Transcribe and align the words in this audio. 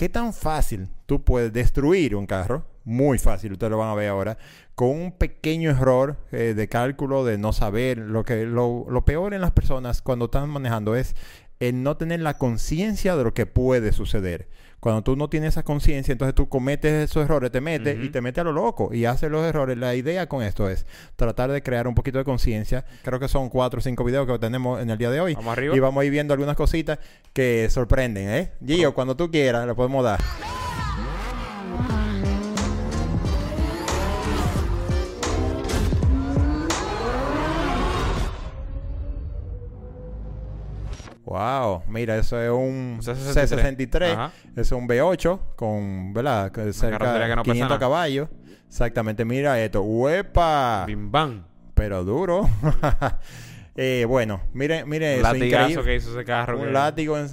¿qué 0.00 0.08
tan 0.08 0.32
fácil 0.32 0.88
tú 1.04 1.24
puedes 1.24 1.52
destruir 1.52 2.16
un 2.16 2.26
carro? 2.26 2.64
Muy 2.84 3.18
fácil, 3.18 3.52
ustedes 3.52 3.70
lo 3.70 3.76
van 3.76 3.90
a 3.90 3.94
ver 3.94 4.08
ahora, 4.08 4.38
con 4.74 4.88
un 4.88 5.12
pequeño 5.12 5.68
error 5.68 6.16
eh, 6.32 6.54
de 6.56 6.68
cálculo, 6.70 7.22
de 7.22 7.36
no 7.36 7.52
saber. 7.52 7.98
Lo, 7.98 8.24
que, 8.24 8.46
lo, 8.46 8.86
lo 8.88 9.04
peor 9.04 9.34
en 9.34 9.42
las 9.42 9.50
personas 9.50 10.00
cuando 10.00 10.24
están 10.24 10.48
manejando 10.48 10.96
es 10.96 11.14
el 11.58 11.82
no 11.82 11.98
tener 11.98 12.20
la 12.20 12.38
conciencia 12.38 13.14
de 13.14 13.24
lo 13.24 13.34
que 13.34 13.44
puede 13.44 13.92
suceder. 13.92 14.48
Cuando 14.80 15.02
tú 15.02 15.14
no 15.14 15.28
tienes 15.28 15.50
esa 15.50 15.62
conciencia, 15.62 16.12
entonces 16.12 16.34
tú 16.34 16.48
cometes 16.48 17.10
esos 17.10 17.24
errores, 17.24 17.50
te 17.50 17.60
metes 17.60 18.02
y 18.02 18.08
te 18.08 18.20
metes 18.20 18.40
a 18.40 18.44
lo 18.44 18.52
loco 18.52 18.92
y 18.92 19.04
haces 19.04 19.30
los 19.30 19.44
errores. 19.44 19.76
La 19.76 19.94
idea 19.94 20.26
con 20.26 20.42
esto 20.42 20.68
es 20.70 20.86
tratar 21.16 21.50
de 21.50 21.62
crear 21.62 21.86
un 21.86 21.94
poquito 21.94 22.18
de 22.18 22.24
conciencia. 22.24 22.84
Creo 23.02 23.20
que 23.20 23.28
son 23.28 23.50
cuatro 23.50 23.80
o 23.80 23.82
cinco 23.82 24.04
videos 24.04 24.26
que 24.26 24.38
tenemos 24.38 24.80
en 24.80 24.90
el 24.90 24.96
día 24.96 25.10
de 25.10 25.20
hoy. 25.20 25.34
Vamos 25.34 25.52
arriba. 25.52 25.76
Y 25.76 25.80
vamos 25.80 26.00
a 26.00 26.04
ir 26.04 26.10
viendo 26.10 26.32
algunas 26.32 26.56
cositas 26.56 26.98
que 27.32 27.68
sorprenden, 27.70 28.30
¿eh? 28.30 28.52
Gio, 28.64 28.94
cuando 28.94 29.16
tú 29.16 29.30
quieras, 29.30 29.66
le 29.66 29.74
podemos 29.74 30.02
dar. 30.02 30.20
Wow, 41.40 41.82
mira, 41.88 42.16
eso 42.18 42.40
es 42.40 42.50
un 42.50 42.98
C63. 43.00 43.88
C63, 43.88 44.12
Ajá. 44.12 44.32
eso 44.52 44.60
es 44.60 44.72
un 44.72 44.86
V8 44.88 45.40
con, 45.56 46.12
¿verdad? 46.12 46.50
Que 46.52 46.72
Cerca 46.72 46.98
carrocería 46.98 47.24
que 47.26 47.30
de 47.30 47.36
no 47.36 47.42
pesa 47.42 47.52
500 47.52 47.68
nada. 47.68 47.78
caballos. 47.80 48.28
Exactamente, 48.68 49.24
mira 49.24 49.60
esto. 49.62 49.82
¡Uepa! 49.82 50.84
Bim 50.86 51.10
bam. 51.10 51.44
Pero 51.74 52.04
duro. 52.04 52.48
Eh, 53.76 54.04
bueno, 54.06 54.42
mire, 54.52 54.84
mire 54.84 55.14
Un 55.14 55.20
eso. 55.20 55.32
latigazo 55.32 55.82
que 55.84 55.94
hizo 55.94 56.10
ese 56.10 56.24
carro. 56.24 56.58
Un 56.58 56.66
que- 56.66 56.72
látigo 56.72 57.16
en- 57.16 57.28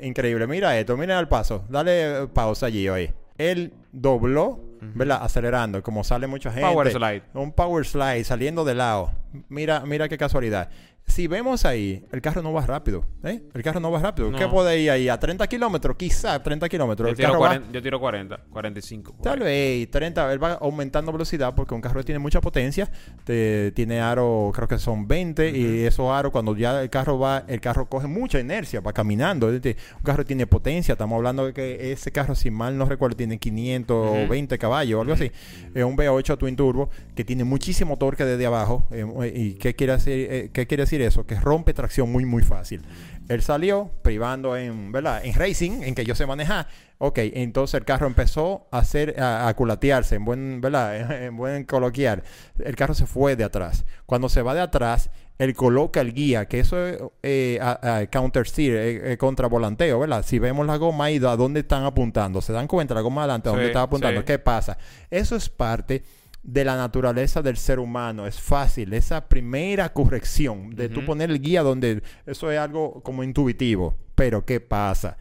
increíble. 0.00 0.46
Mira 0.48 0.76
esto, 0.76 0.96
mira 0.96 1.16
al 1.18 1.28
paso. 1.28 1.64
Dale 1.68 2.26
pausa 2.32 2.66
allí 2.66 2.88
hoy. 2.88 3.12
Él 3.38 3.74
dobló, 3.92 4.58
¿verdad? 4.80 5.20
Acelerando, 5.22 5.80
como 5.82 6.02
sale 6.02 6.26
mucha 6.26 6.50
gente. 6.50 6.66
Power 6.68 6.90
slide. 6.90 7.22
Un 7.34 7.52
power 7.52 7.84
slide 7.86 8.24
saliendo 8.24 8.64
de 8.64 8.74
lado. 8.74 9.12
Mira, 9.48 9.80
mira 9.86 10.08
qué 10.08 10.18
casualidad. 10.18 10.68
Si 11.04 11.26
vemos 11.26 11.64
ahí, 11.66 12.06
el 12.12 12.22
carro 12.22 12.42
no 12.42 12.52
va 12.52 12.64
rápido. 12.64 13.04
¿eh? 13.24 13.42
El 13.52 13.62
carro 13.64 13.80
no 13.80 13.90
va 13.90 13.98
rápido. 13.98 14.30
No. 14.30 14.38
¿Qué 14.38 14.46
puede 14.46 14.78
ir 14.80 14.88
ahí? 14.90 15.08
A 15.08 15.18
30 15.18 15.46
kilómetros, 15.48 15.96
quizá 15.96 16.40
30 16.40 16.68
kilómetros. 16.68 17.08
Yo 17.08 17.10
El 17.10 17.16
tiro, 17.16 17.28
carro 17.30 17.40
va 17.40 17.48
40, 17.48 17.72
yo 17.72 17.82
tiro 17.82 18.00
40, 18.00 18.40
45. 18.50 19.12
por 19.16 19.22
Tal 19.22 19.40
vez 19.40 19.90
30, 19.90 20.32
él 20.32 20.42
va 20.42 20.52
aumentando 20.54 21.10
velocidad 21.10 21.54
porque 21.56 21.74
un 21.74 21.80
carro 21.80 22.04
tiene 22.04 22.20
mucha 22.20 22.40
potencia, 22.40 22.88
te- 23.24 23.72
tiene 23.72 24.00
aro, 24.00 24.52
creo 24.54 24.68
que 24.68 24.78
son 24.78 25.08
20 25.08 25.50
y 25.50 25.80
esos 25.84 26.08
aros 26.08 26.30
cuando 26.30 26.56
ya 26.56 26.80
el 26.80 26.88
carro 26.88 27.18
va, 27.18 27.44
el 27.48 27.60
carro 27.60 27.86
coge 27.88 28.06
mucha 28.06 28.38
inercia, 28.38 28.80
va 28.80 28.92
caminando, 28.92 29.48
un 29.48 29.62
carro 30.04 30.24
tiene 30.24 30.46
potencia, 30.46 30.92
estamos 30.92 31.16
hablando 31.16 31.46
de 31.46 31.52
que 31.52 31.90
ese 31.92 32.12
carro 32.12 32.36
si 32.36 32.50
mal 32.50 32.78
no 32.78 32.84
recuerdo 32.86 33.16
tiene 33.16 33.38
520 33.38 34.56
caballos 34.58 34.98
o 34.98 35.00
algo 35.02 35.14
así, 35.14 35.30
es 35.74 35.84
un 35.84 35.96
V8 35.96 36.38
Twin 36.38 36.56
Turbo 36.56 36.88
que 37.14 37.24
tiene 37.24 37.44
muchísimo 37.44 37.96
torque 37.98 38.24
desde 38.24 38.46
abajo 38.46 38.86
eh, 38.92 39.04
y 39.24 39.54
qué 39.54 39.74
quiere 39.74 39.94
decir, 39.94 40.28
eh, 40.30 40.50
qué 40.52 40.66
quiere 40.66 40.84
decir 40.84 41.00
eso, 41.02 41.26
que 41.26 41.34
rompe 41.38 41.74
tracción 41.74 42.10
muy 42.10 42.24
muy 42.24 42.42
fácil. 42.42 42.82
Él 43.28 43.40
salió 43.42 43.90
privando 44.02 44.56
en, 44.56 44.90
¿verdad? 44.92 45.24
En 45.24 45.34
racing, 45.34 45.82
en 45.84 45.94
que 45.94 46.04
yo 46.04 46.14
sé 46.14 46.26
manejar. 46.26 46.66
Ok, 46.98 47.18
entonces 47.22 47.74
el 47.78 47.84
carro 47.84 48.06
empezó 48.06 48.66
a 48.72 48.78
hacer, 48.78 49.18
a, 49.20 49.48
a 49.48 49.54
culatearse, 49.54 50.16
en 50.16 50.24
buen, 50.24 50.60
¿verdad? 50.60 51.10
En 51.26 51.36
buen 51.36 51.64
coloquial. 51.64 52.22
El 52.58 52.74
carro 52.76 52.94
se 52.94 53.06
fue 53.06 53.36
de 53.36 53.44
atrás. 53.44 53.84
Cuando 54.06 54.28
se 54.28 54.42
va 54.42 54.54
de 54.54 54.60
atrás, 54.60 55.10
él 55.38 55.54
coloca 55.54 56.00
el 56.00 56.12
guía, 56.12 56.46
que 56.46 56.60
eso 56.60 56.86
es 56.86 56.98
eh, 57.22 57.58
a- 57.62 57.96
a 57.98 58.06
counter 58.06 58.46
steer, 58.46 58.76
eh, 58.76 59.12
eh, 59.12 59.16
contra 59.16 59.46
volanteo, 59.48 59.98
¿verdad? 60.00 60.24
Si 60.26 60.38
vemos 60.38 60.66
la 60.66 60.76
goma 60.76 61.06
ahí, 61.06 61.16
¿a 61.16 61.36
dónde 61.36 61.60
están 61.60 61.84
apuntando? 61.84 62.40
¿Se 62.42 62.52
dan 62.52 62.66
cuenta 62.66 62.92
la 62.94 63.00
goma 63.00 63.22
adelante, 63.22 63.48
a 63.48 63.52
dónde 63.52 63.66
Sí, 63.66 63.70
está 63.70 63.82
apuntando? 63.82 64.20
sí. 64.20 64.26
¿Qué 64.26 64.38
pasa? 64.38 64.76
Eso 65.10 65.34
es 65.36 65.48
parte 65.48 66.02
de 66.42 66.64
la 66.64 66.76
naturaleza 66.76 67.42
del 67.42 67.56
ser 67.56 67.78
humano. 67.78 68.26
Es 68.26 68.40
fácil. 68.40 68.92
Esa 68.94 69.28
primera 69.28 69.92
corrección 69.92 70.70
de 70.74 70.88
tú 70.88 71.00
Ujú. 71.00 71.06
poner 71.06 71.30
el 71.30 71.40
guía 71.40 71.62
donde 71.62 72.02
eso 72.26 72.50
es 72.50 72.58
algo 72.58 73.02
como 73.02 73.22
intuitivo. 73.22 73.96
Pero 74.14 74.44
¿qué 74.44 74.60
pasa? 74.60 75.16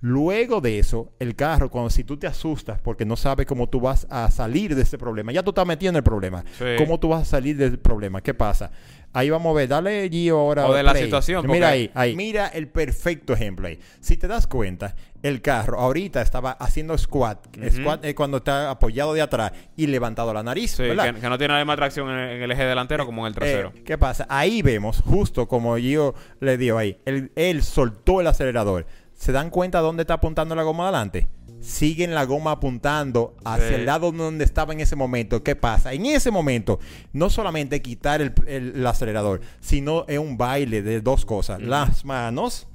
Luego 0.00 0.60
de 0.60 0.78
eso, 0.78 1.14
el 1.18 1.34
carro, 1.34 1.70
cuando 1.70 1.88
si 1.88 2.04
tú 2.04 2.18
te 2.18 2.26
asustas 2.26 2.80
porque 2.80 3.06
no 3.06 3.16
sabes 3.16 3.46
cómo 3.46 3.68
tú 3.68 3.80
vas 3.80 4.06
a 4.10 4.30
salir 4.30 4.74
de 4.74 4.82
ese 4.82 4.98
problema, 4.98 5.32
ya 5.32 5.42
tú 5.42 5.50
estás 5.50 5.66
metido 5.66 5.90
en 5.90 5.96
el 5.96 6.02
problema. 6.02 6.44
Sí. 6.58 6.64
¿Cómo 6.76 7.00
tú 7.00 7.08
vas 7.08 7.22
a 7.22 7.24
salir 7.24 7.56
del 7.56 7.78
problema? 7.78 8.20
¿Qué 8.20 8.34
pasa? 8.34 8.70
Ahí 9.16 9.30
vamos 9.30 9.50
a 9.52 9.56
ver, 9.56 9.68
dale 9.68 10.10
Gio 10.10 10.38
ahora. 10.38 10.66
O 10.66 10.74
de 10.74 10.82
la 10.82 10.90
play. 10.92 11.04
situación, 11.04 11.46
Mira 11.46 11.70
ahí, 11.70 11.90
ahí. 11.94 12.14
Mira 12.14 12.48
el 12.48 12.68
perfecto 12.68 13.32
ejemplo 13.32 13.66
ahí. 13.66 13.78
Si 14.00 14.18
te 14.18 14.28
das 14.28 14.46
cuenta, 14.46 14.94
el 15.22 15.40
carro 15.40 15.80
ahorita 15.80 16.20
estaba 16.20 16.50
haciendo 16.52 16.98
squat. 16.98 17.46
Squat 17.70 18.04
es 18.04 18.14
cuando 18.14 18.36
está 18.36 18.70
apoyado 18.70 19.14
de 19.14 19.22
atrás 19.22 19.52
y 19.74 19.86
levantado 19.86 20.34
la 20.34 20.42
nariz. 20.42 20.72
Sí, 20.72 20.82
¿verdad? 20.82 21.14
que, 21.14 21.20
que 21.22 21.28
no 21.30 21.38
tiene 21.38 21.54
la 21.54 21.60
misma 21.60 21.76
tracción 21.76 22.10
en, 22.10 22.18
en 22.18 22.42
el 22.42 22.50
eje 22.52 22.64
delantero 22.64 23.06
como 23.06 23.22
en 23.22 23.28
el 23.28 23.34
trasero. 23.34 23.72
Eh, 23.74 23.82
¿Qué 23.86 23.96
pasa? 23.96 24.26
Ahí 24.28 24.60
vemos, 24.60 25.00
justo 25.00 25.48
como 25.48 25.76
Gio 25.78 26.14
le 26.40 26.58
dio 26.58 26.76
ahí, 26.76 26.98
él, 27.06 27.32
él 27.36 27.62
soltó 27.62 28.20
el 28.20 28.26
acelerador. 28.26 28.86
¿Se 29.16 29.32
dan 29.32 29.50
cuenta 29.50 29.80
dónde 29.80 30.02
está 30.02 30.14
apuntando 30.14 30.54
la 30.54 30.62
goma 30.62 30.84
adelante? 30.84 31.26
Siguen 31.60 32.14
la 32.14 32.24
goma 32.24 32.52
apuntando 32.52 33.34
hacia 33.44 33.68
Sí. 33.68 33.74
el 33.74 33.86
lado 33.86 34.12
donde 34.12 34.44
estaba 34.44 34.72
en 34.74 34.80
ese 34.80 34.94
momento. 34.94 35.42
¿Qué 35.42 35.56
pasa? 35.56 35.94
En 35.94 36.04
ese 36.06 36.30
momento, 36.30 36.78
no 37.12 37.30
solamente 37.30 37.80
quitar 37.82 38.20
el, 38.20 38.34
el- 38.46 38.74
el 38.76 38.86
acelerador, 38.86 39.40
sino 39.60 40.04
es 40.06 40.18
un 40.18 40.36
baile 40.36 40.82
de 40.82 41.00
dos 41.00 41.24
cosas: 41.24 41.60
las 41.62 42.04
manos 42.04 42.68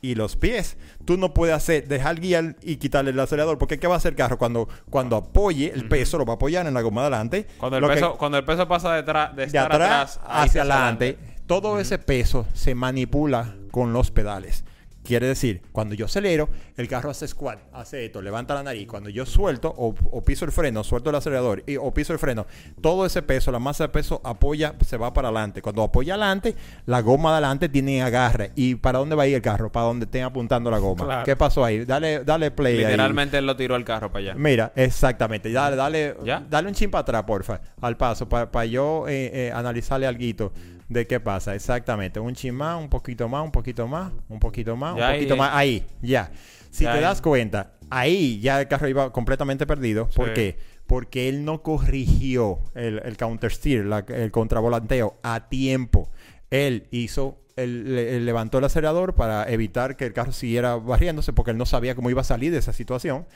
y 0.00 0.14
los 0.14 0.36
pies. 0.36 0.76
Tú 1.04 1.16
no 1.18 1.34
puedes 1.34 1.54
hacer, 1.56 1.88
dejar 1.88 2.20
guiar 2.20 2.54
y 2.62 2.76
quitarle 2.76 3.10
el 3.10 3.18
acelerador. 3.18 3.58
Porque 3.58 3.80
¿qué 3.80 3.88
va 3.88 3.94
a 3.94 3.96
hacer 3.98 4.12
el 4.12 4.16
carro? 4.16 4.38
Cuando, 4.38 4.68
cuando 4.88 5.16
apoye, 5.16 5.72
el 5.74 5.88
peso 5.88 6.16
lo 6.16 6.24
va 6.24 6.34
a 6.34 6.36
apoyar 6.36 6.64
en 6.68 6.74
la 6.74 6.80
goma 6.82 7.00
adelante. 7.02 7.48
cuando, 7.58 7.78
el 7.78 7.84
que- 7.88 7.94
peso, 7.94 8.16
cuando 8.16 8.38
el 8.38 8.44
peso 8.44 8.68
pasa 8.68 8.94
detrás, 8.94 9.30
de, 9.34 9.42
de 9.42 9.46
estar 9.48 9.72
atrás, 9.72 10.20
hacia 10.24 10.60
adelante, 10.62 11.18
todo 11.46 11.80
ese 11.80 11.98
peso 11.98 12.46
se 12.54 12.76
manipula 12.76 13.56
con 13.72 13.92
los 13.92 14.12
pedales. 14.12 14.64
Quiere 15.08 15.26
decir, 15.26 15.62
cuando 15.72 15.94
yo 15.94 16.04
acelero, 16.04 16.50
el 16.76 16.86
carro 16.86 17.08
hace 17.08 17.26
squat, 17.26 17.58
hace 17.72 18.04
esto, 18.04 18.20
levanta 18.20 18.52
la 18.52 18.62
nariz. 18.62 18.86
Cuando 18.86 19.08
yo 19.08 19.24
suelto 19.24 19.74
o, 19.74 19.94
o 20.10 20.22
piso 20.22 20.44
el 20.44 20.52
freno, 20.52 20.84
suelto 20.84 21.08
el 21.08 21.16
acelerador 21.16 21.64
y, 21.66 21.78
o 21.78 21.94
piso 21.94 22.12
el 22.12 22.18
freno, 22.18 22.46
todo 22.82 23.06
ese 23.06 23.22
peso, 23.22 23.50
la 23.50 23.58
masa 23.58 23.84
de 23.84 23.88
peso 23.88 24.20
apoya, 24.22 24.74
se 24.84 24.98
va 24.98 25.14
para 25.14 25.28
adelante. 25.28 25.62
Cuando 25.62 25.82
apoya 25.82 26.12
adelante, 26.12 26.54
la 26.84 27.00
goma 27.00 27.30
de 27.30 27.36
adelante 27.38 27.70
tiene 27.70 28.02
agarre. 28.02 28.52
¿Y 28.54 28.74
para 28.74 28.98
dónde 28.98 29.16
va 29.16 29.22
a 29.22 29.26
ir 29.26 29.36
el 29.36 29.40
carro? 29.40 29.72
Para 29.72 29.86
donde 29.86 30.04
esté 30.04 30.22
apuntando 30.22 30.70
la 30.70 30.76
goma. 30.76 31.06
Claro. 31.06 31.24
¿Qué 31.24 31.36
pasó 31.36 31.64
ahí? 31.64 31.86
Dale, 31.86 32.22
dale 32.22 32.50
play 32.50 32.76
ahí. 32.76 32.84
Literalmente 32.84 33.38
él 33.38 33.46
lo 33.46 33.56
tiró 33.56 33.76
el 33.76 33.84
carro 33.84 34.12
para 34.12 34.24
allá. 34.26 34.34
Mira, 34.34 34.72
exactamente. 34.76 35.50
Dale, 35.50 35.74
dale, 35.74 36.16
¿Ya? 36.22 36.44
dale 36.46 36.68
un 36.68 36.74
chin 36.74 36.90
para 36.90 37.00
atrás, 37.00 37.22
porfa, 37.22 37.62
al 37.80 37.96
paso, 37.96 38.28
para 38.28 38.66
yo 38.66 39.08
eh, 39.08 39.30
eh, 39.32 39.52
analizarle 39.54 40.06
algo 40.06 40.52
de 40.88 41.06
qué 41.06 41.20
pasa. 41.20 41.54
Exactamente. 41.54 42.18
Un 42.20 42.34
chin 42.34 42.54
más, 42.54 42.80
un 42.80 42.88
poquito 42.88 43.28
más, 43.28 43.44
un 43.44 43.52
poquito 43.52 43.86
más, 43.86 44.12
un 44.28 44.38
poquito 44.40 44.76
más, 44.76 44.96
Ya 44.96 45.08
un 45.08 45.14
poquito 45.14 45.36
más. 45.36 45.50
Ahí, 45.54 45.84
ya. 46.02 46.30
Si 46.70 46.84
Ya 46.84 46.92
te 46.92 46.98
ahí. 46.98 47.02
das 47.04 47.20
cuenta, 47.22 47.72
ahí 47.90 48.40
ya 48.40 48.60
el 48.60 48.68
carro 48.68 48.88
iba 48.88 49.12
completamente 49.12 49.66
perdido. 49.66 50.08
¿Por 50.14 50.28
Sí. 50.28 50.34
qué? 50.34 50.58
Porque 50.86 51.28
él 51.28 51.44
no 51.44 51.62
corrigió 51.62 52.60
el, 52.74 53.00
el 53.04 53.16
counter 53.16 53.50
steer, 53.52 53.84
la- 53.86 54.04
el 54.08 54.30
contravolanteo 54.30 55.16
a 55.22 55.48
tiempo. 55.48 56.10
Él 56.50 56.86
hizo, 56.90 57.38
él, 57.56 57.94
le- 57.94 58.16
él 58.16 58.24
levantó 58.26 58.58
el 58.58 58.64
acelerador 58.64 59.14
para 59.14 59.50
evitar 59.50 59.96
que 59.96 60.06
el 60.06 60.12
carro 60.14 60.32
siguiera 60.32 60.76
barriéndose 60.76 61.32
porque 61.34 61.50
él 61.50 61.58
no 61.58 61.66
sabía 61.66 61.94
cómo 61.94 62.08
iba 62.08 62.22
a 62.22 62.24
salir 62.24 62.52
de 62.52 62.58
esa 62.58 62.72
situación. 62.72 63.26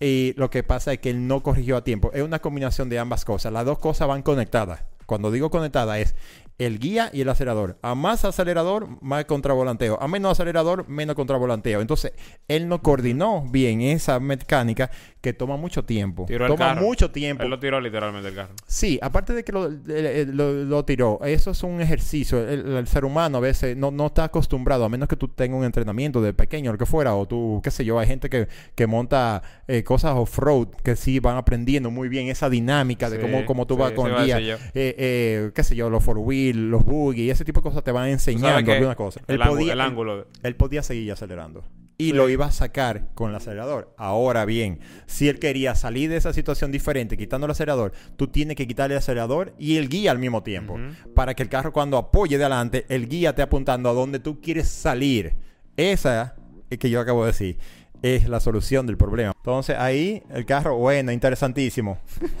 Y 0.00 0.34
lo 0.36 0.50
que 0.50 0.62
pasa 0.62 0.92
es 0.92 0.98
que 0.98 1.10
él 1.10 1.26
no 1.28 1.42
corrigió 1.42 1.76
a 1.76 1.84
tiempo. 1.84 2.10
Es 2.12 2.22
una 2.22 2.40
combinación 2.40 2.88
de 2.88 2.98
ambas 2.98 3.24
cosas. 3.24 3.52
Las 3.52 3.64
dos 3.64 3.78
cosas 3.78 4.08
van 4.08 4.22
conectadas. 4.22 4.84
Cuando 5.06 5.30
digo 5.30 5.50
conectada 5.50 5.98
es 5.98 6.14
el 6.58 6.78
guía 6.78 7.10
y 7.12 7.22
el 7.22 7.28
acelerador. 7.28 7.78
A 7.82 7.94
más 7.94 8.24
acelerador, 8.24 9.02
más 9.02 9.24
contravolanteo. 9.24 9.98
A 10.00 10.08
menos 10.08 10.32
acelerador, 10.32 10.88
menos 10.88 11.16
contravolanteo. 11.16 11.80
Entonces, 11.80 12.12
él 12.48 12.68
no 12.68 12.82
coordinó 12.82 13.44
bien 13.50 13.80
esa 13.80 14.20
mecánica 14.20 14.90
que 15.22 15.32
toma 15.32 15.56
mucho 15.56 15.84
tiempo. 15.84 16.26
Tiró 16.26 16.44
el 16.46 16.52
toma 16.52 16.74
carro. 16.74 16.82
mucho 16.82 17.10
tiempo. 17.10 17.42
Él 17.44 17.48
lo 17.50 17.58
tiró 17.58 17.80
literalmente 17.80 18.28
el 18.28 18.34
carro. 18.34 18.52
Sí, 18.66 18.98
aparte 19.00 19.32
de 19.32 19.44
que 19.44 19.52
lo, 19.52 19.70
lo- 19.70 20.52
lo 20.64 20.84
tiró, 20.84 21.20
eso 21.24 21.52
es 21.52 21.62
un 21.62 21.80
ejercicio. 21.80 22.46
El, 22.46 22.76
el 22.76 22.86
ser 22.86 23.04
humano 23.04 23.38
a 23.38 23.40
veces 23.40 23.76
no, 23.76 23.90
no 23.90 24.06
está 24.06 24.24
acostumbrado, 24.24 24.84
a 24.84 24.88
menos 24.88 25.08
que 25.08 25.16
tú 25.16 25.28
tengas 25.28 25.58
un 25.58 25.64
entrenamiento 25.64 26.20
de 26.20 26.34
pequeño, 26.34 26.72
lo 26.72 26.78
que 26.78 26.86
fuera, 26.86 27.14
o 27.14 27.26
tú, 27.26 27.60
qué 27.62 27.70
sé 27.70 27.84
yo, 27.84 27.98
hay 27.98 28.06
gente 28.08 28.28
que, 28.28 28.48
que 28.74 28.86
monta 28.86 29.42
eh, 29.68 29.84
cosas 29.84 30.14
off-road, 30.16 30.68
que 30.82 30.96
sí 30.96 31.20
van 31.20 31.36
aprendiendo 31.36 31.90
muy 31.90 32.08
bien 32.08 32.28
esa 32.28 32.50
dinámica 32.50 33.08
de 33.08 33.16
Sí, 33.16 33.22
cómo, 33.22 33.46
cómo 33.46 33.66
tú 33.66 33.74
sí, 33.76 33.80
vas 33.80 33.92
con 33.92 34.10
guía. 34.24 34.38
Eh, 34.40 34.58
eh, 34.74 35.50
qué 35.54 35.62
sé 35.62 35.76
yo, 35.76 35.88
los 35.88 36.02
four 36.02 36.18
wheel, 36.18 36.68
los 36.70 36.84
buggy, 36.84 37.30
ese 37.30 37.44
tipo 37.44 37.60
de 37.60 37.64
cosas 37.64 37.84
te 37.84 37.92
van 37.92 38.08
enseñando 38.08 38.64
que 38.64 38.72
algunas 38.72 38.96
cosas. 38.96 39.22
El, 39.28 39.36
Él 39.36 39.42
ángulo, 39.42 39.60
podía- 39.60 39.72
el 39.74 39.80
ángulo. 39.80 40.26
él 40.42 40.56
podía 40.56 40.82
seguir 40.82 41.12
acelerando. 41.12 41.62
Y 42.02 42.12
lo 42.12 42.28
iba 42.28 42.46
a 42.46 42.50
sacar 42.50 43.08
con 43.14 43.30
el 43.30 43.36
acelerador. 43.36 43.94
Ahora 43.96 44.44
bien, 44.44 44.80
si 45.06 45.28
él 45.28 45.38
quería 45.38 45.74
salir 45.74 46.10
de 46.10 46.16
esa 46.16 46.32
situación 46.32 46.72
diferente 46.72 47.16
quitando 47.16 47.44
el 47.46 47.52
acelerador, 47.52 47.92
tú 48.16 48.26
tienes 48.26 48.56
que 48.56 48.66
quitarle 48.66 48.94
el 48.94 48.98
acelerador 48.98 49.54
y 49.58 49.76
el 49.76 49.88
guía 49.88 50.10
al 50.10 50.18
mismo 50.18 50.42
tiempo. 50.42 50.78
Para 51.14 51.34
que 51.34 51.42
el 51.42 51.48
carro 51.48 51.72
cuando 51.72 51.96
apoye 51.96 52.38
de 52.38 52.44
adelante, 52.44 52.86
el 52.88 53.08
guía 53.08 53.30
esté 53.30 53.42
apuntando 53.42 53.88
a 53.88 53.92
donde 53.92 54.18
tú 54.18 54.40
quieres 54.40 54.68
salir. 54.68 55.34
Esa 55.76 56.34
es 56.70 56.78
que 56.78 56.90
yo 56.90 57.00
acabo 57.00 57.24
de 57.24 57.32
decir. 57.32 57.58
es 58.02 58.28
la 58.28 58.40
solución 58.40 58.86
del 58.86 58.96
problema. 58.96 59.32
Entonces 59.36 59.76
ahí 59.78 60.22
el 60.30 60.44
carro, 60.44 60.76
bueno, 60.76 61.12
interesantísimo. 61.12 61.98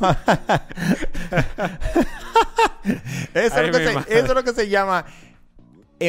eso, 3.34 3.54
Ay, 3.56 3.66
es 3.66 3.72
lo 3.72 3.78
que 3.78 3.86
mi 3.86 4.02
se, 4.02 4.18
eso 4.18 4.26
es 4.26 4.34
lo 4.34 4.42
que 4.44 4.52
se 4.52 4.68
llama... 4.68 5.06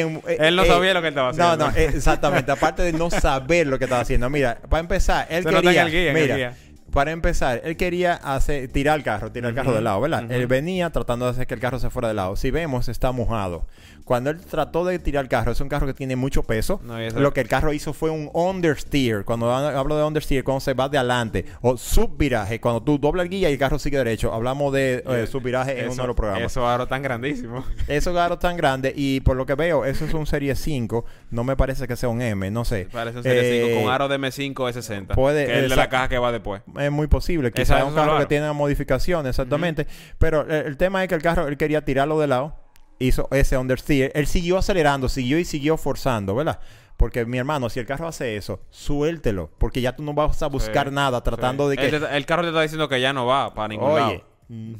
Él 0.00 0.56
no 0.56 0.62
eh, 0.62 0.66
sabía 0.66 0.94
lo 0.94 1.02
que 1.02 1.08
estaba 1.08 1.32
No, 1.32 1.44
haciendo. 1.44 1.70
no, 1.70 1.76
eh, 1.76 1.90
exactamente. 1.94 2.50
Aparte 2.52 2.82
de 2.82 2.92
no 2.92 3.10
saber 3.10 3.66
lo 3.66 3.78
que 3.78 3.84
estaba 3.84 4.02
haciendo. 4.02 4.28
Mira, 4.30 4.58
para 4.68 4.80
empezar, 4.80 5.26
él 5.30 5.42
Se 5.44 5.50
quería... 5.50 5.82
en 5.82 5.86
el 5.86 5.92
guía, 5.92 6.10
en 6.10 6.16
el 6.16 6.22
mira, 6.22 6.36
guía. 6.36 6.54
para 6.92 7.10
empezar, 7.12 7.60
él 7.64 7.76
quería 7.76 8.14
hacer, 8.14 8.68
tirar 8.68 8.96
el 8.98 9.04
carro, 9.04 9.32
tirar 9.32 9.50
el 9.50 9.54
carro 9.56 9.72
de 9.72 9.80
lado, 9.80 10.00
¿verdad? 10.00 10.30
Él 10.30 10.46
venía 10.46 10.90
tratando 10.90 11.24
de 11.26 11.32
hacer 11.32 11.46
que 11.46 11.54
el 11.54 11.60
carro 11.60 11.78
se 11.78 11.90
fuera 11.90 12.08
de 12.08 12.14
lado. 12.14 12.36
Si 12.36 12.50
vemos, 12.50 12.88
está 12.88 13.10
mojado. 13.12 13.66
Cuando 14.04 14.28
él 14.30 14.38
trató 14.40 14.84
de 14.84 14.98
tirar 14.98 15.24
el 15.24 15.28
carro, 15.30 15.52
es 15.52 15.60
un 15.62 15.68
carro 15.70 15.86
que 15.86 15.94
tiene 15.94 16.14
mucho 16.14 16.42
peso. 16.42 16.78
No, 16.84 16.98
Lo 17.18 17.32
que 17.32 17.40
el 17.40 17.48
carro 17.48 17.72
hizo 17.72 17.94
fue 17.94 18.10
un 18.10 18.28
understeer. 18.34 19.24
Cuando 19.24 19.50
ha- 19.50 19.78
hablo 19.78 19.96
de 19.96 20.04
understeer, 20.04 20.44
cuando 20.44 20.60
se 20.60 20.74
va 20.74 20.88
de 20.90 20.98
adelante. 20.98 21.46
O 21.62 21.76
subviraje, 21.78 22.60
cuando 22.60 22.82
tú 22.82 22.98
doblas 22.98 23.24
el 23.24 23.30
guía 23.30 23.48
y 23.48 23.54
el 23.54 23.58
carro 23.58 23.78
sigue 23.78 23.96
derecho. 23.98 24.32
Hablamos 24.34 24.72
de 24.74 25.02
eh, 25.06 25.26
subviraje 25.26 25.80
en 25.80 25.90
uno 25.90 26.02
de 26.02 26.06
los 26.08 26.16
programas. 26.16 26.50
Esos 26.52 26.64
aros 26.64 26.88
tan 26.88 27.02
grandísimos. 27.02 27.64
Esos 27.88 28.14
garos 28.14 28.38
tan 28.38 28.56
grandes 28.58 28.92
y 28.96 29.20
por 29.20 29.36
lo 29.36 29.46
que 29.46 29.54
veo, 29.54 29.84
eso 29.86 30.04
es 30.04 30.12
un 30.12 30.26
Serie 30.26 30.54
5. 30.54 31.04
No 31.30 31.42
me 31.44 31.56
parece 31.56 31.88
que 31.88 31.96
sea 31.96 32.08
un 32.10 32.20
M, 32.20 32.50
no 32.50 32.64
sé. 32.66 32.88
Parece 32.92 33.16
un 33.18 33.22
Serie 33.22 33.62
5 33.62 33.78
Eh, 33.78 33.82
con 33.84 33.92
aro 33.92 34.08
de 34.08 34.18
M5 34.18 34.68
S60. 34.68 35.14
puede- 35.14 35.46
que 35.46 35.52
es 35.52 35.62
el 35.64 35.70
de 35.70 35.76
la 35.76 35.88
caja 35.88 36.08
que 36.08 36.18
va 36.18 36.30
después. 36.30 36.60
Es 36.78 36.90
muy 36.90 37.06
posible. 37.06 37.52
Quizás 37.52 37.80
es 37.80 37.86
un 37.86 37.94
carro 37.94 38.18
que 38.18 38.26
tiene 38.26 38.52
modificaciones, 38.52 39.30
exactamente. 39.30 39.86
Pero 40.18 40.42
el, 40.42 40.66
el 40.66 40.76
tema 40.76 41.02
es 41.02 41.08
que 41.08 41.14
el 41.14 41.22
carro, 41.22 41.48
él 41.48 41.56
quería 41.56 41.82
tirarlo 41.84 42.20
de 42.20 42.26
lado. 42.26 42.63
Hizo 42.98 43.28
ese 43.32 43.56
understeer. 43.58 44.12
Él 44.14 44.26
siguió 44.26 44.58
acelerando, 44.58 45.08
siguió 45.08 45.38
y 45.38 45.44
siguió 45.44 45.76
forzando, 45.76 46.34
¿verdad? 46.34 46.60
Porque 46.96 47.26
mi 47.26 47.38
hermano, 47.38 47.68
si 47.70 47.80
el 47.80 47.86
carro 47.86 48.06
hace 48.06 48.36
eso, 48.36 48.60
suéltelo. 48.70 49.50
Porque 49.58 49.80
ya 49.80 49.96
tú 49.96 50.02
no 50.04 50.14
vas 50.14 50.40
a 50.42 50.46
buscar 50.46 50.88
Sí, 50.88 50.94
nada 50.94 51.20
tratando 51.22 51.64
Sí. 51.68 51.76
de 51.76 51.76
que... 51.90 51.96
El, 51.96 52.04
el 52.04 52.26
carro 52.26 52.42
te 52.42 52.48
está 52.48 52.62
diciendo 52.62 52.88
que 52.88 53.00
ya 53.00 53.12
no 53.12 53.26
va 53.26 53.52
para 53.52 53.68
ningún 53.68 53.90
Oye, 53.90 54.00
lado. 54.00 54.24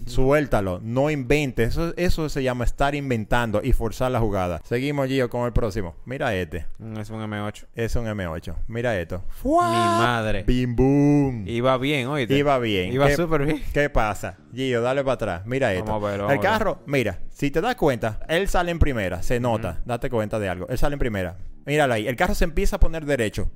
Suéltalo, 0.07 0.81
no 0.83 1.11
inventes. 1.11 1.69
Eso, 1.71 1.93
eso 1.97 2.29
se 2.29 2.43
llama 2.43 2.65
estar 2.65 2.95
inventando 2.95 3.61
y 3.63 3.73
forzar 3.73 4.11
la 4.11 4.21
jugada. 4.21 4.61
Seguimos, 4.65 5.09
Gio, 5.09 5.29
con 5.31 5.47
el 5.47 5.53
próximo. 5.53 5.95
Mira 6.05 6.35
este. 6.35 6.67
Mm, 6.79 6.99
Es 6.99 7.11
un 7.11 7.21
M8. 7.21 7.67
Es 7.75 7.97
un 7.97 8.07
M8. 8.07 8.55
Mira 8.69 8.99
esto. 9.01 9.23
Mi 9.45 9.51
madre. 9.53 10.45
Bim 10.45 10.75
boom. 10.77 11.45
Iba 11.49 11.77
bien, 11.79 12.07
oíste. 12.09 12.37
Iba 12.37 12.59
bien. 12.59 12.93
Iba 12.93 13.07
¿Qué- 13.09 13.17
súper 13.17 13.45
bien. 13.47 13.63
¿Qué 13.73 13.91
pasa? 13.91 14.37
Gio, 14.55 14.81
dale 14.83 15.03
para 15.03 15.15
atrás. 15.15 15.43
Mira 15.47 15.73
esto. 15.73 15.87
Vamos 15.87 16.05
a 16.05 16.11
verlo, 16.11 16.25
el 16.25 16.29
vamos 16.39 16.47
a 16.47 16.51
ver. 16.51 16.59
carro, 16.59 16.79
mira, 16.87 17.19
si 17.31 17.51
te 17.51 17.61
das 17.61 17.75
cuenta, 17.77 18.21
él 18.29 18.49
sale 18.49 18.71
en 18.71 18.79
primera, 18.79 19.23
se 19.23 19.41
nota, 19.41 19.81
date 19.85 20.09
cuenta 20.11 20.39
de 20.39 20.49
algo. 20.49 20.67
Él 20.69 20.79
sale 20.79 20.95
en 20.95 20.99
primera. 21.01 21.37
Míralo 21.67 21.95
ahí. 21.95 22.07
El 22.07 22.17
carro 22.17 22.35
se 22.35 22.45
empieza 22.45 22.77
a 22.77 22.81
poner 22.81 23.05
derecho. 23.07 23.51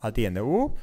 Atiende. 0.00 0.40
Uh, 0.42 0.74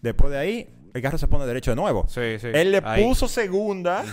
después 0.00 0.30
de 0.32 0.38
ahí, 0.38 0.68
el 0.94 1.02
carro 1.02 1.18
se 1.18 1.28
pone 1.28 1.46
derecho 1.46 1.70
de 1.72 1.76
nuevo. 1.76 2.06
Sí, 2.08 2.38
sí. 2.40 2.48
Él 2.52 2.72
le 2.72 2.80
Ahí. 2.84 3.02
puso 3.04 3.28
segunda. 3.28 4.04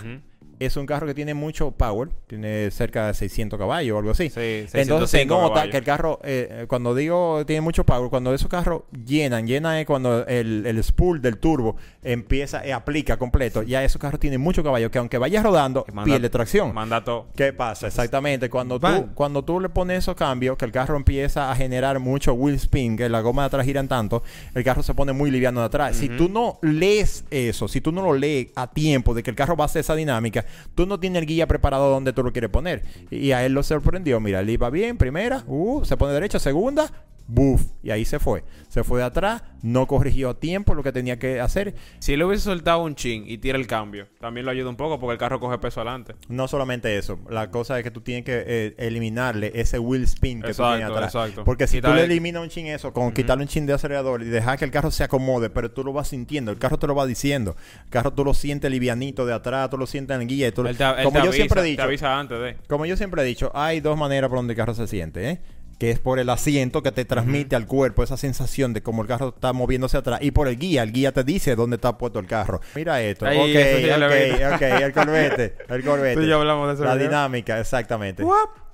Es 0.59 0.75
un 0.77 0.85
carro 0.85 1.07
que 1.07 1.13
tiene 1.13 1.33
mucho 1.33 1.71
power, 1.71 2.09
tiene 2.27 2.69
cerca 2.71 3.07
de 3.07 3.13
600 3.13 3.57
caballos 3.57 3.95
o 3.95 3.99
algo 3.99 4.11
así. 4.11 4.29
Sí, 4.29 4.39
Entonces 4.39 4.71
se 4.71 4.77
605 5.19 5.33
nota 5.35 5.53
caballos. 5.53 5.71
que 5.71 5.77
el 5.77 5.83
carro, 5.83 6.19
eh, 6.23 6.65
cuando 6.67 6.93
digo 6.93 7.45
tiene 7.45 7.61
mucho 7.61 7.85
power, 7.85 8.09
cuando 8.09 8.33
esos 8.33 8.49
carros 8.49 8.83
llenan, 9.05 9.47
llena 9.47 9.79
es 9.79 9.85
cuando 9.85 10.25
el, 10.27 10.65
el 10.65 10.83
spool 10.83 11.21
del 11.21 11.37
turbo 11.37 11.77
empieza 12.03 12.65
y 12.65 12.71
aplica 12.71 13.17
completo. 13.17 13.63
Ya 13.63 13.83
esos 13.83 14.01
carros 14.01 14.19
tienen 14.19 14.41
mucho 14.41 14.63
caballo 14.63 14.91
que 14.91 14.97
aunque 14.99 15.17
vaya 15.17 15.41
rodando, 15.41 15.85
pierde 16.03 16.29
tracción. 16.29 16.73
Manda 16.73 17.03
todo. 17.03 17.27
¿Qué 17.35 17.53
pasa? 17.53 17.87
Exactamente. 17.87 18.49
Cuando 18.49 18.79
tú, 18.79 19.09
cuando 19.15 19.43
tú 19.43 19.59
le 19.59 19.69
pones 19.69 19.99
esos 19.99 20.15
cambios, 20.15 20.57
que 20.57 20.65
el 20.65 20.71
carro 20.71 20.97
empieza 20.97 21.51
a 21.51 21.55
generar 21.55 21.99
mucho 21.99 22.33
wheel 22.33 22.55
spin, 22.55 22.97
que 22.97 23.07
la 23.09 23.21
goma 23.21 23.43
de 23.43 23.47
atrás 23.47 23.65
giran 23.65 23.87
tanto, 23.87 24.23
el 24.53 24.63
carro 24.63 24.83
se 24.83 24.93
pone 24.93 25.13
muy 25.13 25.31
liviano 25.31 25.61
de 25.61 25.67
atrás. 25.67 25.95
Si 25.95 26.09
tú 26.09 26.29
no 26.29 26.59
lees 26.61 27.23
eso, 27.29 27.67
si 27.67 27.81
tú 27.81 27.91
no 27.91 28.01
lo 28.01 28.13
lees 28.13 28.47
a 28.55 28.67
tiempo 28.67 29.13
de 29.13 29.23
que 29.23 29.29
el 29.29 29.35
carro 29.35 29.55
va 29.55 29.63
a 29.63 29.67
hacer 29.67 29.81
esa 29.81 29.95
dinámica, 29.95 30.45
tú 30.75 30.85
no 30.85 30.99
tienes 30.99 31.21
el 31.21 31.27
guía 31.27 31.47
preparado 31.47 31.89
donde 31.89 32.13
tú 32.13 32.23
lo 32.23 32.31
quieres 32.31 32.49
poner. 32.49 32.83
Y 33.09 33.31
a 33.31 33.45
él 33.45 33.53
lo 33.53 33.63
sorprendió. 33.63 34.19
Mira, 34.19 34.39
él 34.39 34.49
iba 34.49 34.69
bien, 34.69 34.97
primera, 34.97 35.43
uh, 35.47 35.83
se 35.85 35.97
pone 35.97 36.13
derecha, 36.13 36.39
segunda, 36.39 36.91
buf. 37.29 37.61
Y 37.83 37.91
ahí 37.91 38.03
se 38.05 38.19
fue. 38.19 38.43
Se 38.67 38.83
fue 38.83 38.99
de 38.99 39.05
atrás, 39.05 39.43
no 39.61 39.87
corrigió 39.87 40.29
a 40.31 40.39
tiempo 40.39 40.73
lo 40.73 40.83
que 40.83 40.91
tenía 40.91 41.17
que 41.19 41.39
hacer. 41.39 41.75
Si 41.99 42.17
le 42.17 42.25
hubiese 42.25 42.43
soltado 42.43 42.83
un 42.83 42.95
chin 42.95 43.23
y 43.27 43.37
tira 43.37 43.57
el 43.57 43.67
cambio, 43.67 44.07
también 44.19 44.45
lo 44.45 44.51
ayuda 44.51 44.69
un 44.69 44.75
poco 44.75 44.99
porque 44.99 45.13
el 45.13 45.17
carro 45.19 45.39
coge 45.39 45.57
peso 45.59 45.79
adelante. 45.81 46.15
No 46.27 46.47
solamente 46.47 46.97
eso, 46.97 47.19
la 47.29 47.49
cosa 47.51 47.77
es 47.77 47.83
que 47.83 47.91
tú 47.91 48.01
tienes 48.01 48.25
que 48.25 48.43
eh, 48.45 48.75
eliminarle 48.77 49.51
ese 49.55 49.79
wheel 49.79 50.03
spin 50.03 50.39
que 50.41 50.47
tú 50.47 50.51
Exacto, 50.63 50.75
tienes 50.77 50.91
atrás. 50.95 51.15
exacto. 51.15 51.43
Porque 51.43 51.67
si 51.67 51.81
tú 51.81 51.93
le 51.93 52.03
eliminas 52.03 52.41
un 52.43 52.49
chin 52.49 52.67
eso, 52.67 52.91
con 52.93 53.11
quitarle 53.13 53.43
un 53.43 53.47
chin 53.49 53.65
de 53.65 53.73
acelerador 53.73 54.21
y 54.23 54.25
dejar 54.25 54.57
que 54.57 54.65
el 54.65 54.71
carro 54.71 54.91
se 54.91 55.03
acomode, 55.03 55.49
pero 55.49 55.71
tú 55.71 55.83
lo 55.83 55.93
vas 55.93 56.07
sintiendo, 56.09 56.51
el 56.51 56.57
carro 56.57 56.77
te 56.77 56.87
lo 56.87 56.95
va 56.95 57.05
diciendo. 57.05 57.55
El 57.85 57.89
carro 57.89 58.11
tú 58.13 58.25
lo 58.25 58.33
sientes 58.33 58.69
livianito 58.71 59.25
de 59.25 59.33
atrás, 59.33 59.69
tú 59.69 59.77
lo 59.77 59.85
sientes 59.87 60.15
en 60.15 60.21
el 60.23 60.27
guía. 60.27 60.51
tú 60.53 60.63
lo- 60.63 60.69
te, 60.73 60.83
como 61.03 61.17
yo 61.19 61.19
avisa, 61.25 61.31
siempre 61.33 61.61
he 61.61 61.63
te 61.63 61.69
dicho, 61.69 61.83
avisa 61.83 62.19
antes 62.19 62.39
de. 62.39 62.57
como 62.67 62.85
yo 62.85 62.97
siempre 62.97 63.21
he 63.21 63.25
dicho, 63.25 63.51
hay 63.53 63.79
dos 63.79 63.97
maneras 63.97 64.29
por 64.29 64.37
donde 64.39 64.53
el 64.53 64.57
carro 64.57 64.73
se 64.73 64.87
siente, 64.87 65.29
¿eh? 65.29 65.39
Que 65.79 65.89
es 65.91 65.99
por 65.99 66.19
el 66.19 66.29
asiento 66.29 66.83
que 66.83 66.91
te 66.91 67.05
transmite 67.05 67.55
al 67.55 67.65
cuerpo 67.65 68.03
esa 68.03 68.17
sensación 68.17 68.73
de 68.73 68.83
cómo 68.83 69.01
el 69.01 69.07
carro 69.07 69.29
está 69.29 69.53
moviéndose 69.53 69.95
atrás. 69.97 70.19
Y 70.21 70.31
por 70.31 70.47
el 70.49 70.59
guía. 70.59 70.83
El 70.83 70.91
guía 70.91 71.13
te 71.13 71.23
dice 71.23 71.55
dónde 71.55 71.77
está 71.77 71.97
puesto 71.97 72.19
el 72.19 72.27
carro. 72.27 72.59
Mira 72.75 73.01
esto. 73.01 73.25
Ahí, 73.25 73.37
ok, 73.39 73.95
ok, 73.95 74.53
ok. 74.55 74.61
El 74.61 74.93
corbete. 74.93 75.55
El 75.69 75.83
corbete. 75.85 76.15
Tú 76.15 76.21
y 76.23 76.27
yo 76.27 76.39
hablamos 76.39 76.67
de 76.67 76.73
eso, 76.75 76.83
La 76.83 76.95
¿verdad? 76.95 77.09
dinámica, 77.09 77.59
exactamente. 77.59 78.23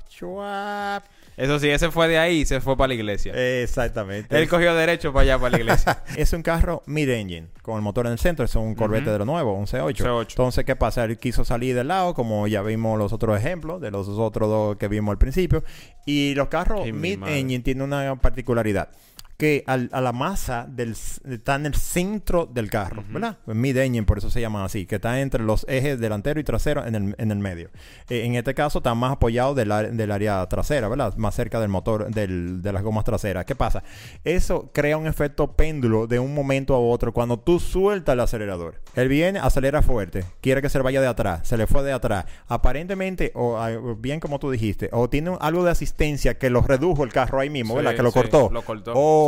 Chuap. 0.10 1.04
Eso 1.38 1.60
sí, 1.60 1.70
ese 1.70 1.92
fue 1.92 2.08
de 2.08 2.18
ahí 2.18 2.42
y 2.42 2.46
se 2.46 2.62
fue 2.62 2.78
para 2.78 2.90
la 2.90 2.94
iglesia. 2.94 3.34
Exactamente. 3.62 4.38
Él 4.38 4.48
cogió 4.48 4.74
derecho 4.74 5.12
para 5.12 5.24
allá, 5.24 5.40
para 5.40 5.52
la 5.52 5.58
iglesia. 5.58 6.04
es 6.18 6.32
un 6.34 6.42
carro 6.42 6.84
mid-engine, 6.86 7.48
con 7.62 7.76
el 7.76 7.82
motor 7.82 8.06
en 8.06 8.14
el 8.14 8.20
centro. 8.20 8.46
Es 8.46 8.56
un 8.56 8.76
Corvette 8.76 9.06
de 9.06 9.20
lo 9.20 9.26
nuevo, 9.26 9.54
un 9.54 9.66
C8. 9.66 9.96
C8. 9.96 10.28
Entonces, 10.30 10.66
¿qué 10.66 10.76
pasa? 10.76 11.04
Él 11.04 11.18
quiso 11.18 11.44
salir 11.44 11.76
del 11.76 11.90
lado, 11.90 12.14
como 12.14 12.48
ya 12.48 12.62
vimos 12.62 12.98
los 12.98 13.12
otros 13.12 13.38
ejemplos, 13.38 13.82
de 13.82 13.92
los 13.92 14.08
otros 14.08 14.50
dos 14.50 14.78
que 14.78 14.88
vimos 14.88 15.12
al 15.12 15.18
principio. 15.18 15.64
Y 16.06 16.36
los 16.36 16.48
carros 16.48 16.86
mid-engine 16.88 17.64
tienen 17.64 17.84
una 17.84 18.16
particularidad. 18.16 18.90
Que 19.38 19.66
al- 19.68 19.90
a 19.92 20.00
la 20.00 20.14
masa 20.14 20.66
del, 20.70 20.92
está 21.30 21.56
en 21.56 21.66
el 21.66 21.76
centro 21.76 22.46
del 22.46 22.70
carro, 22.70 23.04
¿verdad? 23.10 23.38
Mid-engine, 23.48 24.06
por 24.06 24.18
eso 24.18 24.30
se 24.30 24.40
llama 24.40 24.64
así, 24.64 24.86
que 24.86 24.96
está 24.96 25.20
entre 25.20 25.44
los 25.44 25.66
ejes 25.68 26.00
delantero 26.00 26.40
y 26.40 26.46
trasero 26.46 26.86
en 26.86 26.96
el, 26.96 27.16
en 27.18 27.32
el 27.32 27.40
medio. 27.40 27.70
Eh, 28.10 28.24
en 28.24 28.36
este 28.36 28.54
caso 28.54 28.80
está 28.80 28.94
más 28.96 29.12
apoyado 29.12 29.54
del, 29.54 29.98
del 29.98 30.12
área 30.12 30.46
trasera, 30.48 30.88
¿verdad? 30.88 31.16
Más 31.18 31.36
cerca 31.36 31.60
del 31.60 31.68
motor, 31.68 32.10
del- 32.14 32.62
de 32.62 32.72
las 32.72 32.82
gomas 32.82 33.04
traseras. 33.04 33.44
¿Qué 33.44 33.56
pasa? 33.56 33.84
Eso 34.24 34.70
crea 34.74 34.96
un 34.98 35.06
efecto 35.06 35.52
péndulo 35.52 36.08
de 36.08 36.20
un 36.20 36.34
momento 36.34 36.74
a 36.74 36.80
otro 36.80 37.12
cuando 37.12 37.38
tú 37.38 37.60
sueltas 37.60 38.14
el 38.14 38.22
acelerador. 38.22 38.76
Él 38.96 39.10
viene, 39.10 39.40
acelera 39.40 39.82
fuerte, 39.82 40.24
quiere 40.40 40.62
que 40.62 40.70
se 40.70 40.78
le 40.78 40.84
vaya 40.86 41.02
de 41.02 41.08
atrás, 41.08 41.46
se 41.46 41.58
le 41.58 41.68
fue 41.68 41.84
de 41.84 41.92
atrás. 41.92 42.24
Aparentemente, 42.48 43.34
o 43.36 43.58
bien 44.00 44.22
como 44.22 44.40
tú 44.40 44.50
dijiste, 44.50 44.88
o 44.94 45.10
tiene 45.10 45.36
algo 45.42 45.66
de 45.66 45.72
asistencia 45.72 46.38
que 46.38 46.50
lo 46.50 46.62
redujo 46.62 47.04
el 47.04 47.12
carro 47.12 47.42
ahí 47.42 47.50
mismo, 47.50 47.74
Sí, 47.74 47.78
¿verdad? 47.78 47.96
Que 47.98 48.04
lo 48.04 48.12
sí, 48.12 48.20
cortó. 48.20 48.50
lo 48.50 48.62
cortó. 48.62 48.94
O 48.96 49.25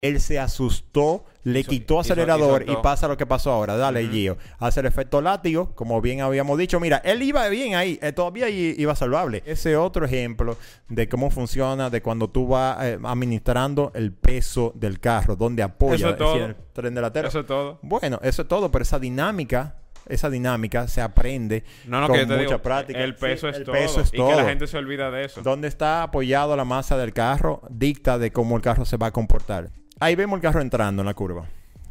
Él 0.00 0.20
se 0.20 0.38
asustó, 0.38 1.24
le 1.42 1.60
Hizo- 1.60 1.70
quitó 1.70 1.98
acelerador 1.98 2.62
hizo 2.62 2.72
y 2.72 2.76
pasa 2.82 3.08
lo 3.08 3.16
que 3.16 3.26
pasó 3.26 3.50
ahora. 3.50 3.76
Dale, 3.76 4.06
Gio. 4.08 4.36
Hace 4.58 4.78
el 4.80 4.86
efecto 4.86 5.20
látigo, 5.20 5.74
como 5.74 6.00
bien 6.00 6.20
habíamos 6.20 6.56
dicho. 6.56 6.78
Mira, 6.78 6.98
él 6.98 7.20
iba 7.22 7.48
bien 7.48 7.74
ahí, 7.74 7.98
eh, 8.00 8.12
todavía 8.12 8.48
iba 8.48 8.94
salvable. 8.94 9.42
Ese 9.44 9.76
otro 9.76 10.04
ejemplo 10.04 10.56
de 10.88 11.08
cómo 11.08 11.30
funciona, 11.30 11.90
de 11.90 12.00
cuando 12.00 12.28
tú 12.30 12.46
vas 12.46 12.76
eh, 12.84 12.98
administrando 13.02 13.90
el 13.94 14.12
peso 14.12 14.72
del 14.76 15.00
carro, 15.00 15.34
donde 15.34 15.64
apoya 15.64 15.94
Eso 15.96 16.10
es 16.10 16.16
todo. 16.16 16.36
el 16.44 16.56
tren 16.72 16.94
delantero. 16.94 17.26
Eso 17.26 17.40
es 17.40 17.46
todo. 17.46 17.78
Bueno, 17.82 18.20
eso 18.22 18.42
es 18.42 18.48
todo, 18.48 18.70
pero 18.70 18.82
esa 18.82 19.00
dinámica, 19.00 19.74
esa 20.06 20.30
dinámica 20.30 20.88
se 20.88 21.00
aprende 21.00 21.64
No, 21.86 22.00
no, 22.00 22.06
con 22.08 22.16
que 22.16 22.26
mucha 22.26 22.38
digo, 22.38 22.58
práctica. 22.58 22.98
el 23.00 23.14
peso 23.14 23.46
Sí, 23.46 23.50
es 23.52 23.56
el 23.58 23.64
todo. 23.64 23.74
peso 23.74 24.00
es 24.00 24.12
y 24.12 24.16
todo. 24.16 24.30
que 24.30 24.36
la 24.36 24.44
gente 24.44 24.66
se 24.66 24.78
olvida 24.78 25.10
de 25.10 25.24
eso. 25.24 25.42
Donde 25.42 25.68
está 25.68 26.02
apoyado 26.02 26.56
la 26.56 26.64
masa 26.64 26.96
del 26.96 27.12
carro 27.12 27.62
dicta 27.70 28.18
de 28.18 28.30
cómo 28.32 28.56
el 28.56 28.62
carro 28.62 28.84
se 28.84 28.96
va 28.96 29.08
a 29.08 29.10
comportar. 29.10 29.70
Ahí 30.00 30.14
vemos 30.14 30.36
el 30.36 30.42
carro 30.42 30.60
entrando 30.60 31.02
en 31.02 31.06
la 31.06 31.14
curva. 31.14 31.44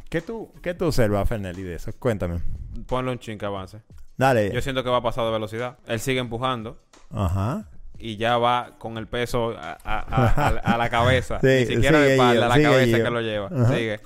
¿Qué 0.08 0.20
tú, 0.22 0.50
qué 0.62 0.72
tú 0.74 0.86
observas, 0.86 1.28
Fernelli, 1.28 1.62
de 1.62 1.74
eso? 1.74 1.90
Cuéntame. 1.98 2.40
Ponle 2.86 3.10
un 3.12 3.18
chin 3.18 3.36
que 3.36 3.44
avance. 3.44 3.82
Dale. 4.16 4.50
Yo 4.52 4.60
siento 4.62 4.82
que 4.82 4.88
va 4.90 4.96
a 4.96 5.02
pasar 5.02 5.24
de 5.26 5.30
velocidad. 5.30 5.76
Él 5.86 6.00
sigue 6.00 6.18
empujando 6.18 6.80
Ajá. 7.10 7.68
y 7.98 8.16
ya 8.16 8.38
va 8.38 8.72
con 8.78 8.96
el 8.98 9.06
peso 9.06 9.50
a, 9.56 9.76
a- 9.84 10.00
a- 10.00 10.48
a- 10.48 10.74
a 10.74 10.78
la 10.78 10.88
cabeza. 10.88 11.38
Sí, 11.42 11.46
Ni 11.46 11.66
siquiera 11.66 12.00
de 12.00 12.12
espalda, 12.14 12.46
a 12.46 12.48
la 12.56 12.62
cabeza 12.62 12.96
que 13.04 13.10
lo 13.10 13.20
lleva. 13.20 13.46
Ajá. 13.48 13.74
Sigue. 13.74 14.00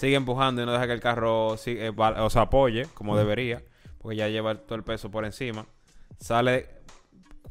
Sigue 0.00 0.16
empujando 0.16 0.62
y 0.62 0.66
no 0.66 0.72
deja 0.72 0.86
que 0.86 0.94
el 0.94 1.00
carro 1.00 1.56
siga- 1.58 1.82
eh, 1.84 1.90
va- 1.90 2.24
o 2.24 2.30
sea, 2.30 2.42
apoye 2.42 2.86
como 2.94 3.18
debería. 3.18 3.62
Porque 3.98 4.16
ya 4.16 4.28
lleva 4.28 4.54
todo 4.54 4.76
el 4.76 4.82
peso 4.82 5.10
por 5.10 5.26
encima. 5.26 5.66
Sale, 6.18 6.68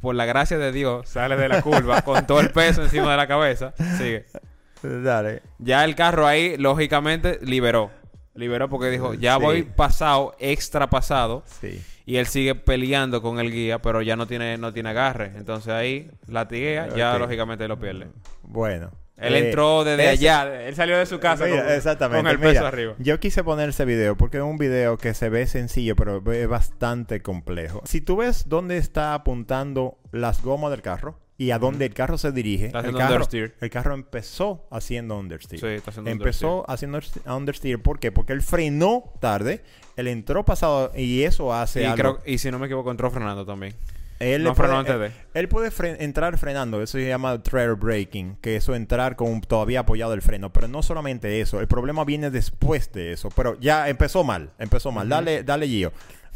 por 0.02 0.16
la 0.16 0.26
gracia 0.26 0.58
de 0.58 0.72
Dios, 0.72 1.08
sale 1.08 1.36
de 1.38 1.48
la 1.48 1.62
curva 1.62 2.02
con 2.04 2.26
todo 2.26 2.40
el 2.40 2.50
peso 2.52 2.82
encima 2.82 3.12
de 3.12 3.18
la 3.18 3.28
cabeza. 3.28 3.74
Sigue. 4.00 4.26
Dale. 4.82 5.44
Ya 5.60 5.86
el 5.86 5.94
carro 5.94 6.26
ahí, 6.26 6.58
lógicamente, 6.58 7.38
liberó. 7.44 7.92
Liberó 8.34 8.68
porque 8.70 8.90
dijo, 8.90 9.14
ya 9.14 9.36
Sí. 9.36 9.42
voy 9.44 9.62
pasado, 9.64 10.34
extra 10.40 10.90
pasado. 10.90 11.44
Sí. 11.46 11.84
Y 12.08 12.16
él 12.18 12.26
sigue 12.26 12.56
peleando 12.56 13.22
con 13.22 13.40
el 13.40 13.52
guía, 13.52 13.80
pero 13.80 14.02
ya 14.02 14.16
no 14.16 14.26
tiene, 14.26 14.58
no 14.58 14.74
tiene 14.74 14.90
agarre. 14.90 15.34
Entonces 15.36 15.72
ahí 15.72 16.10
latiguea, 16.28 16.88
ya 16.96 17.14
Ok. 17.14 17.20
lógicamente 17.20 17.68
lo 17.68 17.78
pierde. 17.78 18.08
Bueno. 18.42 18.90
Él 19.22 19.36
Eh, 19.36 19.48
entró 19.50 19.84
desde 19.84 20.08
allá. 20.08 20.66
Él 20.68 20.76
salió 20.76 20.98
de 20.98 21.06
su 21.06 21.20
casa 21.20 21.46
Mira, 21.46 21.64
con, 21.66 21.72
exactamente. 21.74 22.24
con 22.24 22.28
el 22.32 22.40
peso 22.40 22.52
Mira, 22.62 22.68
arriba. 22.68 22.94
Yo 23.00 23.20
quise 23.20 23.44
poner 23.44 23.70
ese 23.70 23.86
video 23.86 24.16
porque 24.18 24.38
es 24.38 24.44
un 24.44 24.58
video 24.58 24.98
que 24.98 25.14
se 25.14 25.30
ve 25.30 25.46
sencillo, 25.48 25.96
pero 25.96 26.22
es 26.32 26.48
bastante 26.48 27.22
complejo. 27.22 27.82
Si 27.86 28.02
tú 28.02 28.18
ves 28.18 28.48
dónde 28.48 28.78
está 28.78 29.14
apuntando 29.14 29.98
las 30.12 30.42
gomas 30.42 30.72
del 30.72 30.82
carro 30.82 31.20
y 31.38 31.52
a 31.52 31.60
dónde 31.60 31.86
el 31.86 31.94
carro 31.94 32.18
se 32.18 32.32
dirige, 32.34 32.66
Está 32.68 32.80
el 32.80 32.94
carro, 32.96 33.14
understeer. 33.16 33.56
el 33.62 33.70
carro 33.70 33.94
empezó 33.94 34.68
haciendo 34.72 35.18
understeer. 35.18 35.60
Sí, 35.62 35.68
está 35.68 35.92
haciendo 35.92 36.12
empezó 36.12 36.70
haciendo 36.70 37.00
understeer. 37.28 37.82
¿Por 37.82 38.00
qué? 38.00 38.12
Porque 38.12 38.34
él 38.34 38.42
frenó 38.42 39.14
tarde, 39.22 39.62
él 39.96 40.08
entró 40.10 40.44
pasado 40.44 40.92
y 40.96 41.24
eso 41.24 41.54
hace 41.54 41.84
Y, 41.84 41.86
algo. 41.86 41.96
creo, 41.96 42.20
y 42.26 42.38
si 42.40 42.52
no 42.52 42.60
me 42.60 42.66
equivoco, 42.66 42.92
entró 42.92 43.10
Fernando 43.10 43.46
también. 43.46 43.74
Él 44.20 44.44
No 44.44 44.54
frenó 44.56 44.84
de. 44.84 45.06
Él, 45.08 45.12
él 45.34 45.48
puede 45.50 45.72
fre- 45.72 45.96
entrar 46.00 46.38
frenando, 46.38 46.82
eso 46.82 46.98
se 46.98 47.08
llama 47.08 47.42
trailer 47.42 47.76
braking, 47.76 48.36
que 48.42 48.56
eso 48.58 48.76
entrar 48.76 49.16
con 49.16 49.40
todavía 49.42 49.80
apoyado 49.82 50.14
el 50.14 50.22
freno, 50.22 50.52
pero 50.52 50.68
no 50.68 50.84
solamente 50.84 51.40
eso, 51.42 51.60
el 51.62 51.68
problema 51.68 52.04
viene 52.04 52.30
después 52.30 52.92
de 52.92 53.14
eso, 53.14 53.30
pero 53.36 53.58
ya 53.60 53.88
empezó 53.90 54.24
mal, 54.24 54.52
empezó 54.60 54.92
mal, 54.92 55.08
dale, 55.08 55.44
dale 55.44 55.68
Gio. 55.68 55.92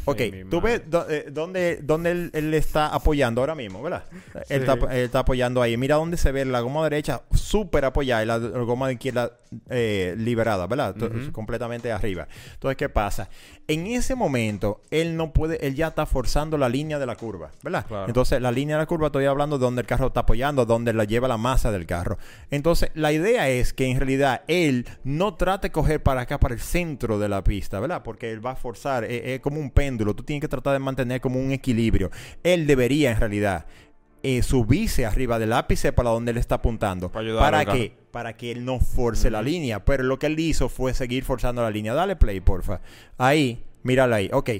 Ok, 0.06 0.20
Ay, 0.20 0.44
tú 0.50 0.60
ves 0.60 0.82
eh, 1.08 1.26
dónde, 1.30 1.78
dónde 1.82 2.10
él, 2.10 2.30
él 2.34 2.52
está 2.54 2.88
apoyando 2.88 3.40
ahora 3.40 3.54
mismo, 3.54 3.82
¿verdad? 3.82 4.04
Él, 4.48 4.62
está, 4.62 4.74
él 4.74 5.04
está 5.04 5.20
apoyando 5.20 5.62
ahí. 5.62 5.76
Mira 5.76 5.96
dónde 5.96 6.16
se 6.16 6.30
ve 6.32 6.44
la 6.44 6.60
goma 6.60 6.84
derecha 6.84 7.22
súper 7.32 7.84
apoyada 7.84 8.22
y 8.22 8.26
la, 8.26 8.38
la 8.38 8.58
goma 8.60 8.88
de 8.88 8.94
izquierda 8.94 9.32
eh, 9.70 10.14
liberada, 10.18 10.66
¿verdad? 10.66 10.94
Completamente 11.32 11.90
arriba. 11.92 12.26
Entonces, 12.52 12.76
¿qué 12.76 12.88
pasa? 12.88 13.28
En 13.66 13.86
ese 13.86 14.14
momento, 14.14 14.82
él 14.90 15.16
no 15.16 15.32
puede, 15.32 15.66
él 15.66 15.74
ya 15.74 15.88
está 15.88 16.04
forzando 16.06 16.58
la 16.58 16.68
línea 16.68 16.98
de 16.98 17.06
la 17.06 17.16
curva, 17.16 17.50
¿verdad? 17.62 17.86
Claro. 17.86 18.06
Entonces, 18.06 18.40
la 18.42 18.52
línea 18.52 18.76
de 18.76 18.82
la 18.82 18.86
curva, 18.86 19.06
estoy 19.06 19.24
hablando 19.24 19.58
de 19.58 19.64
donde 19.64 19.82
el 19.82 19.86
carro 19.86 20.08
está 20.08 20.20
apoyando, 20.20 20.66
donde 20.66 20.92
la 20.92 21.04
lleva 21.04 21.28
la 21.28 21.38
masa 21.38 21.72
del 21.72 21.86
carro. 21.86 22.18
Entonces, 22.50 22.90
la 22.94 23.12
idea 23.12 23.48
es 23.48 23.72
que 23.72 23.86
en 23.86 23.98
realidad 23.98 24.42
él 24.48 24.86
no 25.02 25.34
trate 25.34 25.68
de 25.68 25.72
coger 25.72 26.02
para 26.02 26.22
acá, 26.22 26.38
para 26.38 26.52
el 26.52 26.60
centro 26.60 27.18
de 27.18 27.28
la 27.28 27.42
pista, 27.42 27.80
¿verdad? 27.80 28.02
Porque 28.02 28.30
él 28.32 28.44
va 28.44 28.50
a 28.50 28.56
forzar, 28.56 29.04
es, 29.04 29.22
es 29.24 29.40
como 29.40 29.60
un 29.60 29.70
péndulo, 29.84 30.14
tú 30.14 30.22
tienes 30.22 30.40
que 30.40 30.48
tratar 30.48 30.72
de 30.72 30.78
mantener 30.78 31.20
como 31.20 31.38
un 31.38 31.52
equilibrio. 31.52 32.10
Él 32.42 32.66
debería, 32.66 33.10
en 33.10 33.20
realidad, 33.20 33.66
eh, 34.22 34.42
subirse 34.42 35.04
arriba 35.04 35.38
del 35.38 35.52
ápice 35.52 35.92
para 35.92 36.08
donde 36.10 36.30
él 36.30 36.38
está 36.38 36.54
apuntando. 36.56 37.10
Para 37.10 37.24
ayudarlo 37.26 37.50
¿Para 37.50 37.72
qué? 37.78 37.92
Para 38.10 38.36
que 38.36 38.50
él 38.50 38.64
no 38.64 38.80
force 38.80 39.30
la 39.30 39.42
línea. 39.42 39.84
Pero 39.84 40.04
lo 40.04 40.18
que 40.18 40.26
él 40.26 40.38
hizo 40.40 40.70
fue 40.70 40.94
seguir 40.94 41.24
forzando 41.24 41.60
la 41.62 41.70
línea. 41.70 41.92
Dale 41.92 42.16
play, 42.16 42.40
porfa. 42.40 42.80
Ahí, 43.18 43.62
míralo 43.82 44.14
ahí. 44.14 44.30
Ok. 44.32 44.50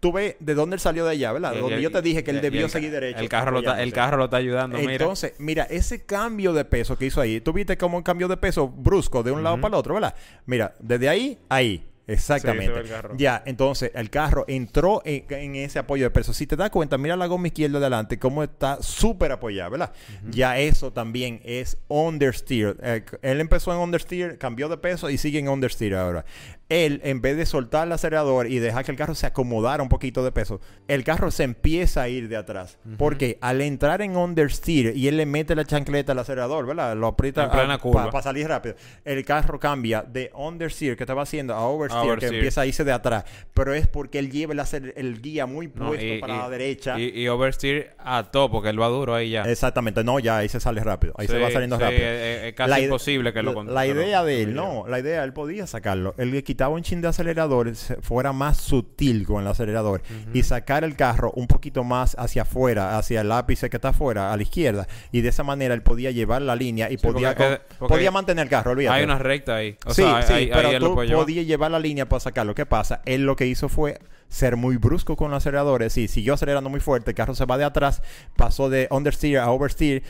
Tú 0.00 0.12
ves 0.12 0.36
de 0.38 0.54
dónde 0.54 0.74
él 0.76 0.80
salió 0.80 1.06
de 1.06 1.12
allá, 1.12 1.32
¿verdad? 1.32 1.54
Y- 1.54 1.60
donde 1.60 1.78
y- 1.78 1.82
yo 1.82 1.90
te 1.90 2.02
dije 2.02 2.22
que 2.22 2.30
él 2.30 2.42
debió 2.42 2.68
seguir 2.68 2.90
derecho. 2.90 3.20
El 3.20 3.30
carro, 3.30 3.50
lo 3.52 3.60
está, 3.60 3.82
el 3.82 3.92
carro 3.94 4.18
lo 4.18 4.24
está 4.24 4.36
ayudando. 4.36 4.76
Entonces, 4.76 5.32
mira, 5.38 5.64
ese 5.64 6.04
cambio 6.04 6.52
de 6.52 6.66
peso 6.66 6.98
que 6.98 7.06
hizo 7.06 7.22
ahí, 7.22 7.40
tú 7.40 7.54
viste 7.54 7.78
como 7.78 7.96
un 7.96 8.02
cambio 8.02 8.28
de 8.28 8.36
peso 8.36 8.68
brusco 8.68 9.22
de 9.22 9.32
un 9.32 9.42
lado 9.42 9.56
para 9.56 9.68
el 9.68 9.78
otro, 9.80 9.94
¿verdad? 9.94 10.14
Mira, 10.44 10.74
desde 10.78 11.08
ahí, 11.08 11.38
ahí. 11.48 11.82
Exactamente. 12.06 12.84
Sí, 12.84 12.92
el 12.92 13.16
ya, 13.16 13.42
entonces 13.46 13.90
el 13.94 14.10
carro 14.10 14.44
entró 14.46 15.02
en, 15.04 15.24
en 15.28 15.56
ese 15.56 15.78
apoyo 15.78 16.04
de 16.04 16.10
peso. 16.10 16.32
Si 16.32 16.46
te 16.46 16.54
das 16.54 16.70
cuenta, 16.70 16.98
mira 16.98 17.16
la 17.16 17.26
goma 17.26 17.48
izquierda 17.48 17.78
adelante, 17.78 18.18
cómo 18.18 18.42
está 18.42 18.80
súper 18.80 19.32
apoyada, 19.32 19.68
¿verdad? 19.70 19.92
Ya 20.30 20.58
eso 20.58 20.92
también 20.92 21.40
es 21.44 21.78
understeer. 21.88 22.76
Eh, 22.82 23.04
él 23.22 23.40
empezó 23.40 23.72
en 23.72 23.78
understeer, 23.78 24.38
cambió 24.38 24.68
de 24.68 24.76
peso 24.76 25.10
y 25.10 25.18
sigue 25.18 25.40
en 25.40 25.48
understeer 25.48 25.94
ahora. 25.96 26.24
Él, 26.68 27.00
en 27.04 27.20
vez 27.20 27.36
de 27.36 27.46
soltar 27.46 27.86
el 27.86 27.92
acelerador 27.92 28.48
y 28.50 28.58
dejar 28.58 28.84
que 28.84 28.90
el 28.90 28.96
carro 28.96 29.14
se 29.14 29.26
acomodara 29.26 29.82
un 29.84 29.88
poquito 29.88 30.24
de 30.24 30.32
peso, 30.32 30.60
el 30.88 31.04
carro 31.04 31.30
se 31.30 31.44
empieza 31.44 32.02
a 32.02 32.08
ir 32.08 32.28
de 32.28 32.36
atrás. 32.36 32.78
Porque 32.98 33.38
al 33.40 33.60
entrar 33.60 34.02
en 34.02 34.16
understeer 34.16 34.96
y 34.96 35.06
él 35.06 35.16
le 35.16 35.26
mete 35.26 35.54
la 35.54 35.64
chancleta 35.64 36.10
al 36.12 36.18
acelerador, 36.18 36.66
¿verdad? 36.66 36.96
Lo 36.96 37.06
aprieta 37.06 37.48
para 37.50 38.22
salir 38.22 38.48
rápido. 38.48 38.74
El 39.04 39.24
carro 39.24 39.60
cambia 39.60 40.02
de 40.02 40.30
understeer 40.34 40.96
que 40.96 41.04
estaba 41.04 41.22
haciendo 41.22 41.54
a 41.54 41.60
oversteer, 41.66 42.02
que 42.02 42.08
Oversteer. 42.08 42.34
empieza 42.34 42.60
a 42.62 42.66
irse 42.66 42.82
de 42.84 42.92
atrás. 42.92 43.24
Pero 43.54 43.72
es 43.72 43.86
porque 43.86 44.18
él 44.18 44.30
lleva 44.32 44.52
el, 44.54 44.92
el 44.96 45.22
guía 45.22 45.46
muy 45.46 45.70
No, 45.72 45.88
puesto 45.88 46.04
y- 46.04 46.18
para 46.20 46.34
y- 46.34 46.38
la 46.38 46.48
derecha. 46.50 46.98
Y, 46.98 47.10
y 47.22 47.28
oversteer 47.28 47.94
a 47.98 48.24
todo, 48.32 48.50
porque 48.50 48.70
él 48.70 48.80
va 48.80 48.88
duro 48.88 49.14
ahí 49.14 49.30
ya. 49.30 49.42
Exactamente, 49.44 50.02
no, 50.02 50.18
ya 50.18 50.38
ahí 50.38 50.48
se 50.48 50.58
sale 50.58 50.82
rápido. 50.82 51.14
Ahí 51.16 51.28
se 51.28 51.36
Sí, 51.36 51.40
va 51.42 51.50
saliendo 51.50 51.76
sí, 51.76 51.82
rápido. 51.82 52.02
Es, 52.08 52.42
es 52.44 52.54
casi 52.54 52.70
La 52.70 52.80
imposible 52.80 53.32
que 53.32 53.42
lo 53.42 53.62
la- 53.62 53.82
que 53.84 53.88
idea 53.90 54.24
de 54.24 54.42
él, 54.42 54.48
que 54.48 54.54
no, 54.54 54.84
la 54.88 54.98
idea, 54.98 55.22
él 55.22 55.32
podía 55.32 55.66
sacarlo. 55.68 56.14
Él 56.18 56.32
le 56.32 56.42
quitaba 56.56 56.74
un 56.74 56.82
chin 56.82 57.02
de 57.02 57.08
acelerador, 57.08 57.70
fuera 58.00 58.32
más 58.32 58.56
sutil 58.56 59.26
con 59.26 59.42
el 59.42 59.46
acelerador 59.46 60.00
y 60.32 60.42
sacar 60.42 60.84
el 60.84 60.96
carro 60.96 61.30
un 61.36 61.46
poquito 61.46 61.84
más 61.84 62.16
hacia 62.18 62.42
afuera, 62.42 62.96
hacia 62.96 63.20
el 63.20 63.30
ápice 63.30 63.68
que 63.68 63.76
está 63.76 63.90
afuera, 63.90 64.32
a 64.32 64.36
la 64.38 64.42
izquierda. 64.42 64.86
Y 65.12 65.20
de 65.20 65.28
esa 65.28 65.42
manera 65.42 65.74
él 65.74 65.82
podía 65.82 66.10
llevar 66.12 66.40
la 66.40 66.56
línea 66.56 66.90
y 66.90 66.96
Sí, 66.96 67.06
podía, 67.06 67.34
porque- 67.34 67.60
podía 67.86 68.10
mantener 68.10 68.44
el 68.44 68.48
carro, 68.48 68.70
olvídate. 68.70 68.96
Hay 68.96 69.04
una 69.04 69.18
recta 69.18 69.56
ahí. 69.56 69.76
O 69.84 69.92
sí, 69.92 70.00
sea, 70.00 70.22
sí, 70.22 70.32
ahí, 70.32 70.50
pero 70.50 70.68
ahí 70.70 70.78
tú 70.78 70.94
podías 70.94 71.46
llevar 71.46 71.70
la 71.70 71.78
línea 71.78 72.08
para 72.08 72.20
sacarlo. 72.20 72.54
¿Qué 72.54 72.64
pasa? 72.64 73.02
Él 73.04 73.24
lo 73.26 73.36
que 73.36 73.46
hizo 73.46 73.68
fue 73.68 73.98
ser 74.30 74.56
muy 74.56 74.78
brusco 74.78 75.14
con 75.14 75.30
los 75.30 75.36
aceleradores 75.42 75.98
y 75.98 76.08
siguió 76.08 76.32
acelerando 76.32 76.70
muy 76.70 76.80
fuerte. 76.80 77.10
El 77.10 77.14
carro 77.16 77.34
se 77.34 77.44
va 77.44 77.58
de 77.58 77.64
atrás, 77.64 78.00
pasó 78.34 78.70
de 78.70 78.88
understeer 78.90 79.40
a 79.40 79.50
oversteer, 79.50 80.02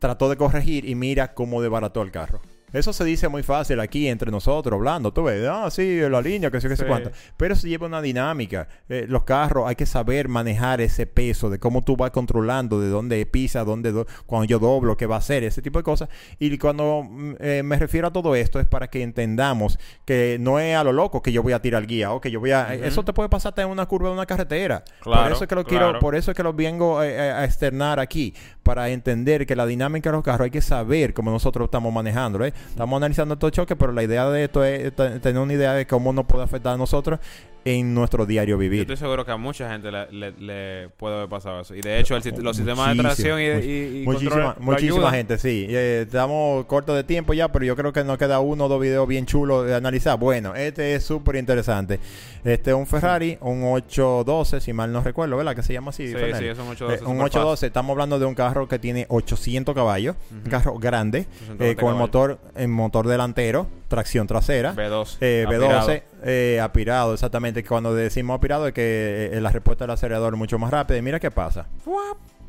trató 0.00 0.28
de 0.28 0.36
corregir 0.36 0.84
y 0.86 0.94
mira 0.96 1.32
cómo 1.32 1.62
desbarató 1.62 2.02
el 2.02 2.10
carro. 2.10 2.42
Eso 2.74 2.92
se 2.92 3.04
dice 3.04 3.28
muy 3.28 3.42
fácil 3.42 3.80
aquí 3.80 4.08
entre 4.08 4.30
nosotros, 4.30 4.76
hablando. 4.76 5.12
Tú 5.12 5.22
ves, 5.22 5.46
ah, 5.48 5.70
sí, 5.70 6.00
la 6.00 6.20
línea, 6.20 6.50
que 6.50 6.60
sé, 6.60 6.68
que 6.68 6.76
sé 6.76 6.82
Sí. 6.82 6.88
cuánto. 6.88 7.10
Pero 7.36 7.54
eso 7.54 7.66
lleva 7.66 7.86
una 7.86 8.02
dinámica. 8.02 8.68
Eh, 8.88 9.06
los 9.08 9.24
carros 9.24 9.66
hay 9.68 9.76
que 9.76 9.86
saber 9.86 10.28
manejar 10.28 10.80
ese 10.80 11.06
peso, 11.06 11.48
de 11.50 11.58
cómo 11.58 11.82
tú 11.82 11.96
vas 11.96 12.10
controlando, 12.10 12.80
de 12.80 12.88
dónde 12.88 13.24
pisa, 13.26 13.64
dónde 13.64 13.92
do- 13.92 14.06
cuando 14.26 14.44
yo 14.46 14.58
doblo, 14.58 14.96
qué 14.96 15.06
va 15.06 15.14
a 15.14 15.18
hacer, 15.18 15.44
ese 15.44 15.62
tipo 15.62 15.78
de 15.78 15.82
cosas. 15.84 16.08
Y 16.38 16.58
cuando 16.58 17.02
mm, 17.08 17.34
eh, 17.40 17.62
me 17.64 17.78
refiero 17.78 18.08
a 18.08 18.12
todo 18.12 18.34
esto 18.34 18.58
es 18.60 18.66
para 18.66 18.88
que 18.88 19.02
entendamos 19.02 19.78
que 20.04 20.36
no 20.40 20.58
es 20.58 20.76
a 20.76 20.84
lo 20.84 20.92
loco 20.92 21.22
que 21.22 21.32
yo 21.32 21.42
voy 21.42 21.52
a 21.52 21.62
tirar 21.62 21.86
guía 21.86 22.12
o 22.12 22.20
que 22.20 22.30
yo 22.30 22.40
voy 22.40 22.50
a... 22.50 22.68
Ujú. 22.74 22.84
Eso 22.84 23.04
te 23.04 23.12
puede 23.12 23.28
pasar 23.28 23.54
en 23.56 23.68
una 23.68 23.86
curva 23.86 24.08
de 24.08 24.14
una 24.14 24.26
carretera. 24.26 24.84
por 25.02 25.12
Claro, 25.12 25.34
eso 25.34 25.44
es 25.44 25.48
que 25.48 25.54
lo 25.54 25.64
claro. 25.64 25.86
quiero, 25.86 25.98
por 26.00 26.14
eso 26.16 26.30
es 26.32 26.36
que 26.36 26.42
lo 26.42 26.52
vengo 26.52 27.02
eh, 27.02 27.14
eh, 27.14 27.30
a 27.30 27.44
externar 27.44 28.00
aquí, 28.00 28.34
para 28.64 28.88
entender 28.88 29.46
que 29.46 29.54
la 29.54 29.66
dinámica 29.66 30.10
de 30.10 30.16
los 30.16 30.24
carros 30.24 30.46
hay 30.46 30.50
que 30.50 30.60
saber 30.60 31.14
cómo 31.14 31.30
nosotros 31.30 31.66
estamos 31.66 31.92
manejando. 31.92 32.44
¿eh? 32.44 32.52
Estamos 32.70 32.96
analizando 32.96 33.34
estos 33.34 33.52
choques, 33.52 33.76
pero 33.78 33.92
la 33.92 34.02
idea 34.02 34.28
de 34.30 34.44
esto 34.44 34.64
es 34.64 34.92
te- 34.96 35.20
tener 35.20 35.40
una 35.40 35.52
idea 35.52 35.74
de 35.74 35.86
cómo 35.86 36.12
nos 36.12 36.24
puede 36.26 36.42
afectar 36.44 36.74
a 36.74 36.76
nosotros 36.76 37.20
en 37.64 37.94
nuestro 37.94 38.26
diario 38.26 38.54
Yo 38.56 38.58
vivir. 38.58 38.80
estoy 38.82 38.96
seguro 38.96 39.24
que 39.24 39.30
a 39.32 39.36
mucha 39.36 39.70
gente 39.70 39.90
le, 39.90 40.10
le- 40.12 40.32
le 40.32 40.88
puede 40.90 41.16
haber 41.16 41.28
pasado 41.28 41.60
eso. 41.60 41.74
Y 41.74 41.80
de 41.80 41.98
hecho, 42.00 42.16
el 42.16 42.22
los 42.42 42.56
sistemas 42.56 42.94
de 42.96 43.02
tracción 43.02 43.40
y, 43.40 43.44
y, 43.44 44.02
y 44.02 44.04
muchísima, 44.04 44.56
muchísima 44.60 45.10
gente, 45.10 45.38
sí. 45.38 45.66
Eh, 45.68 46.02
estamos 46.06 46.66
cortos 46.66 46.94
de 46.96 47.04
tiempo 47.04 47.32
ya, 47.34 47.48
pero 47.50 47.64
yo 47.64 47.74
creo 47.76 47.92
que 47.92 48.04
nos 48.04 48.18
queda 48.18 48.40
uno 48.40 48.64
o 48.66 48.68
dos 48.68 48.80
videos 48.80 49.08
bien 49.08 49.26
chulos 49.26 49.66
de 49.66 49.74
analizar. 49.74 50.18
Bueno, 50.18 50.54
este 50.54 50.94
es 50.94 51.04
súper 51.04 51.36
interesante. 51.36 52.00
Este 52.44 52.70
es 52.70 52.76
un 52.76 52.86
Ferrari, 52.86 53.38
un 53.40 53.62
812, 53.64 54.60
si 54.60 54.72
mal 54.74 54.92
no 54.92 55.02
recuerdo, 55.02 55.36
¿verdad? 55.38 55.56
Que 55.56 55.62
se 55.62 55.72
llama 55.72 55.90
así. 55.90 56.06
Sí, 56.08 56.14
sí, 56.38 56.44
es 56.46 56.58
un 56.58 56.68
812 56.68 56.94
Eh, 56.94 56.98
un 57.06 57.12
super 57.16 57.24
812, 57.24 57.66
estamos 57.66 57.90
hablando 57.92 58.18
de 58.18 58.26
un 58.26 58.34
carro 58.34 58.68
que 58.68 58.78
tiene 58.78 59.06
800 59.08 59.74
caballos, 59.74 60.16
un 60.30 60.50
carro 60.50 60.74
grande, 60.78 61.20
820 61.20 61.70
eh, 61.70 61.76
con 61.76 61.92
el 61.92 61.98
motor, 61.98 62.38
el 62.54 62.68
motor 62.68 63.06
delantero, 63.08 63.66
tracción 63.88 64.26
trasera. 64.26 64.74
B2. 64.74 65.16
Eh, 65.20 65.44
aspirado. 65.46 65.88
B12, 65.88 66.02
eh, 66.24 66.60
aspirado, 66.62 67.14
exactamente. 67.14 67.64
Cuando 67.64 67.94
decimos 67.94 68.34
aspirado 68.34 68.66
es 68.68 68.74
que 68.74 69.30
eh, 69.32 69.40
la 69.40 69.50
respuesta 69.50 69.84
del 69.84 69.92
acelerador 69.92 70.34
es 70.34 70.38
mucho 70.38 70.58
más 70.58 70.70
rápida. 70.70 70.98
Y 70.98 71.02
mira 71.02 71.20
qué 71.20 71.30
pasa. 71.30 71.66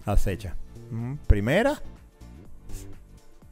Acecha. 0.05 0.55
Mm, 0.91 1.15
Primera. 1.27 1.79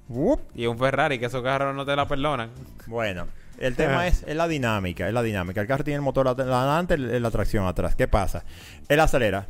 Wup. 0.09 0.41
Y 0.55 0.65
un 0.65 0.77
Ferrari, 0.77 1.19
que 1.19 1.25
esos 1.27 1.41
carros 1.41 1.75
no 1.75 1.85
te 1.85 1.95
la 1.95 2.07
perdonan. 2.07 2.49
Bueno, 2.87 3.27
el 3.57 3.75
tema 3.75 3.95
Ajá. 3.95 4.07
es, 4.07 4.23
es 4.27 4.35
la 4.35 4.47
dinámica, 4.47 5.07
es 5.07 5.13
la 5.13 5.23
dinámica. 5.23 5.61
El 5.61 5.67
carro 5.67 5.83
tiene 5.83 5.95
el 5.95 6.01
motor 6.01 6.27
adelante, 6.27 6.95
el- 6.95 7.21
la 7.23 7.31
tracción 7.31 7.65
atrás. 7.65 7.95
¿Qué 7.95 8.07
pasa? 8.07 8.43
Él 8.89 8.99
acelera 8.99 9.47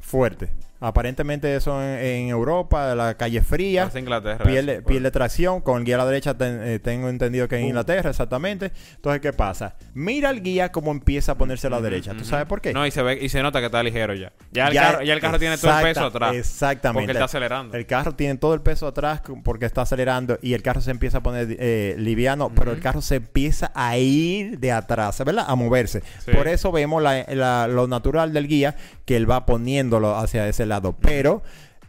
fuerte. 0.00 0.50
Aparentemente 0.80 1.54
eso 1.56 1.82
en, 1.82 1.98
en 1.98 2.28
Europa, 2.28 2.94
la 2.94 3.14
calle 3.16 3.40
fría. 3.42 3.84
Hace 3.84 3.98
Inglaterra. 4.00 4.44
Pierde, 4.44 4.72
eso, 4.74 4.82
pues. 4.82 4.92
pierde 4.94 5.10
tracción 5.10 5.60
con 5.60 5.78
el 5.78 5.84
guía 5.84 5.94
a 5.96 5.98
la 5.98 6.06
derecha 6.06 6.34
ten- 6.34 6.60
eh, 6.62 6.78
tengo 6.78 7.08
entendido 7.08 7.48
que 7.48 7.56
en 7.56 7.66
Inglaterra 7.66 8.10
exactamente 8.10 8.72
entonces 8.96 9.20
qué 9.20 9.32
pasa 9.32 9.74
mira 9.94 10.30
el 10.30 10.42
guía 10.42 10.70
cómo 10.72 10.90
empieza 10.90 11.32
a 11.32 11.38
ponerse 11.38 11.66
a 11.66 11.70
la 11.70 11.80
derecha 11.80 12.12
tú 12.16 12.24
sabes 12.24 12.46
por 12.46 12.60
qué 12.60 12.72
No, 12.72 12.86
y 12.86 12.90
se 12.90 13.02
ve 13.02 13.18
y 13.22 13.28
se 13.28 13.42
nota 13.42 13.60
que 13.60 13.66
está 13.66 13.82
ligero 13.82 14.14
ya. 14.14 14.32
Ya 14.52 14.68
el 14.68 14.74
Ya- 14.74 14.82
carro, 14.82 15.02
ya 15.02 15.12
el 15.14 15.20
carro 15.20 15.38
tiene 15.38 15.56
todo 15.58 15.76
el 15.78 15.82
peso 15.84 16.04
atrás. 16.06 16.34
exactamente 16.34 17.06
Porque 17.06 17.12
está 17.12 17.24
acelerando. 17.24 17.76
el 17.76 17.86
carro 17.86 18.14
tiene 18.14 18.36
todo 18.36 18.54
el 18.54 18.60
peso 18.60 18.86
atrás 18.86 19.22
porque 19.44 19.66
está 19.66 19.82
acelerando 19.82 20.38
y 20.42 20.52
el 20.54 20.62
carro 20.62 20.80
se 20.80 20.90
empieza 20.90 21.18
a 21.18 21.22
poner 21.22 21.56
eh, 21.58 21.94
liviano 21.98 22.50
pero 22.54 22.72
el 22.72 22.80
carro 22.80 23.00
se 23.00 23.16
empieza 23.16 23.72
a 23.74 23.96
ir 23.96 24.58
de 24.58 24.72
atrás 24.72 25.22
¿verdad? 25.24 25.44
a 25.48 25.54
moverse 25.54 26.02
Sí. 26.24 26.32
por 26.32 26.48
eso 26.48 26.70
vemos 26.72 27.02
la- 27.02 27.24
la- 27.28 27.66
lo 27.68 27.86
natural 27.88 28.32
del 28.32 28.46
guía 28.48 28.76
que 29.04 29.16
él 29.16 29.30
va 29.30 29.46
poniéndolo 29.46 30.16
hacia 30.16 30.46
ese 30.48 30.66
lado 30.66 30.75
pero 31.00 31.42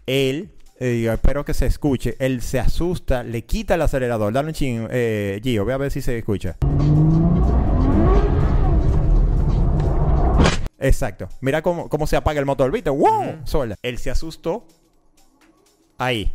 él 0.05 0.51
eh, 0.79 1.01
yo 1.03 1.11
espero 1.11 1.43
que 1.43 1.53
se 1.53 1.65
escuche. 1.65 2.15
Él 2.19 2.41
se 2.41 2.59
asusta, 2.59 3.23
le 3.23 3.43
quita 3.43 3.75
el 3.75 3.81
acelerador. 3.81 4.31
Dale 4.31 4.49
un 4.49 4.53
ching, 4.53 4.87
eh, 4.91 5.39
Gio, 5.43 5.65
ve 5.65 5.73
a 5.73 5.77
ver 5.77 5.91
si 5.91 6.01
se 6.01 6.17
escucha. 6.17 6.55
Exacto. 10.79 11.27
Mira 11.41 11.61
cómo, 11.63 11.89
cómo 11.89 12.05
se 12.05 12.15
apaga 12.15 12.39
el 12.39 12.45
motor, 12.45 12.71
¿viste? 12.71 12.91
¡Wow! 12.91 13.41
Sola. 13.45 13.75
Él 13.81 13.97
se 13.97 14.11
asustó. 14.11 14.65
Ahí. 15.97 16.31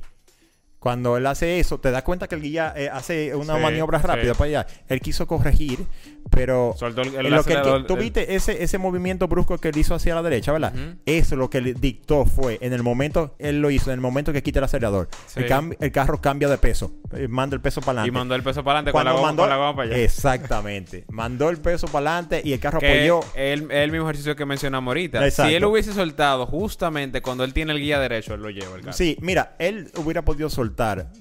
Cuando 0.83 1.17
él 1.17 1.25
hace 1.29 1.61
eso, 1.61 1.79
te 1.79 1.93
das 1.93 2.03
cuenta 2.03 2.27
que 2.27 2.35
el 2.35 2.43
guía 2.43 2.75
eh, 2.77 2.91
hace 2.93 3.37
una 3.37 3.55
Sí, 3.55 3.63
maniobra 3.63 4.01
sí. 4.01 4.07
rápida 4.09 4.35
para 4.35 4.49
allá. 4.49 4.67
Él 4.89 5.01
quiso 5.01 5.29
corregir, 5.29 5.87
pero 6.29 6.75
Soltó 6.77 7.03
el, 7.03 7.15
el 7.15 7.31
lo 7.31 7.45
que 7.45 7.57
tú 7.87 7.97
viste 7.97 8.35
ese, 8.35 8.65
ese 8.65 8.79
movimiento 8.79 9.29
brusco 9.29 9.59
que 9.59 9.69
él 9.69 9.79
hizo 9.79 9.95
hacia 9.95 10.15
la 10.17 10.23
derecha, 10.23 10.51
¿verdad? 10.51 10.73
Ujú. 10.75 10.97
Eso 11.07 11.37
lo 11.37 11.49
que 11.51 11.61
le 11.61 11.75
dictó 11.75 12.25
fue, 12.25 12.59
en 12.63 12.73
el 12.73 12.83
momento, 12.83 13.37
él 13.39 13.61
lo 13.61 13.71
hizo, 13.71 13.91
en 13.91 13.95
el 13.95 14.01
momento 14.01 14.33
que 14.33 14.43
quita 14.43 14.59
el 14.59 14.65
acelerador. 14.65 15.09
Sí. 15.27 15.41
El, 15.41 15.49
cam- 15.49 15.77
el 15.79 15.93
carro 15.93 16.21
cambia 16.21 16.49
de 16.49 16.59
peso, 16.59 16.93
eh, 17.15 17.29
manda 17.29 17.55
el 17.55 17.61
peso 17.61 17.81
para 17.81 18.01
adelante. 18.01 18.09
Y 18.09 18.11
mandó 18.19 18.35
el 18.35 18.43
peso 18.43 18.65
para 18.65 18.79
adelante 18.81 18.91
con 18.93 19.05
la, 19.05 19.11
Cuando 19.13 19.21
goma, 19.21 19.29
mandó, 19.29 19.43
con 19.45 19.51
la 19.51 19.57
goma 19.57 19.77
para 19.77 19.89
allá. 19.95 19.99
Exactamente. 20.03 21.05
Mandó 21.11 21.49
el 21.51 21.59
peso 21.59 21.87
para 21.87 22.11
adelante 22.11 22.43
y 22.45 22.53
el 22.55 22.59
carro 22.59 22.81
Que 22.81 23.07
apoyó. 23.09 23.21
el, 23.37 23.71
el 23.71 23.91
mismo 23.93 24.07
ejercicio 24.07 24.35
que 24.35 24.45
mencionamos 24.47 24.91
ahorita. 24.91 25.25
Exacto. 25.25 25.49
Si 25.51 25.55
él 25.55 25.65
hubiese 25.65 25.93
soltado 25.93 26.47
justamente 26.47 27.23
cuando 27.23 27.45
él 27.45 27.53
tiene 27.53 27.73
el 27.73 27.79
guía 27.79 28.01
derecho, 28.01 28.35
él 28.35 28.43
lo 28.43 28.51
lleva 28.51 28.75
el 28.75 28.81
carro. 28.81 28.93
Sí, 28.95 29.17
mira, 29.21 29.55
él 29.61 29.91
hubiera 29.97 30.23
podido 30.25 30.51
soltar 30.51 30.72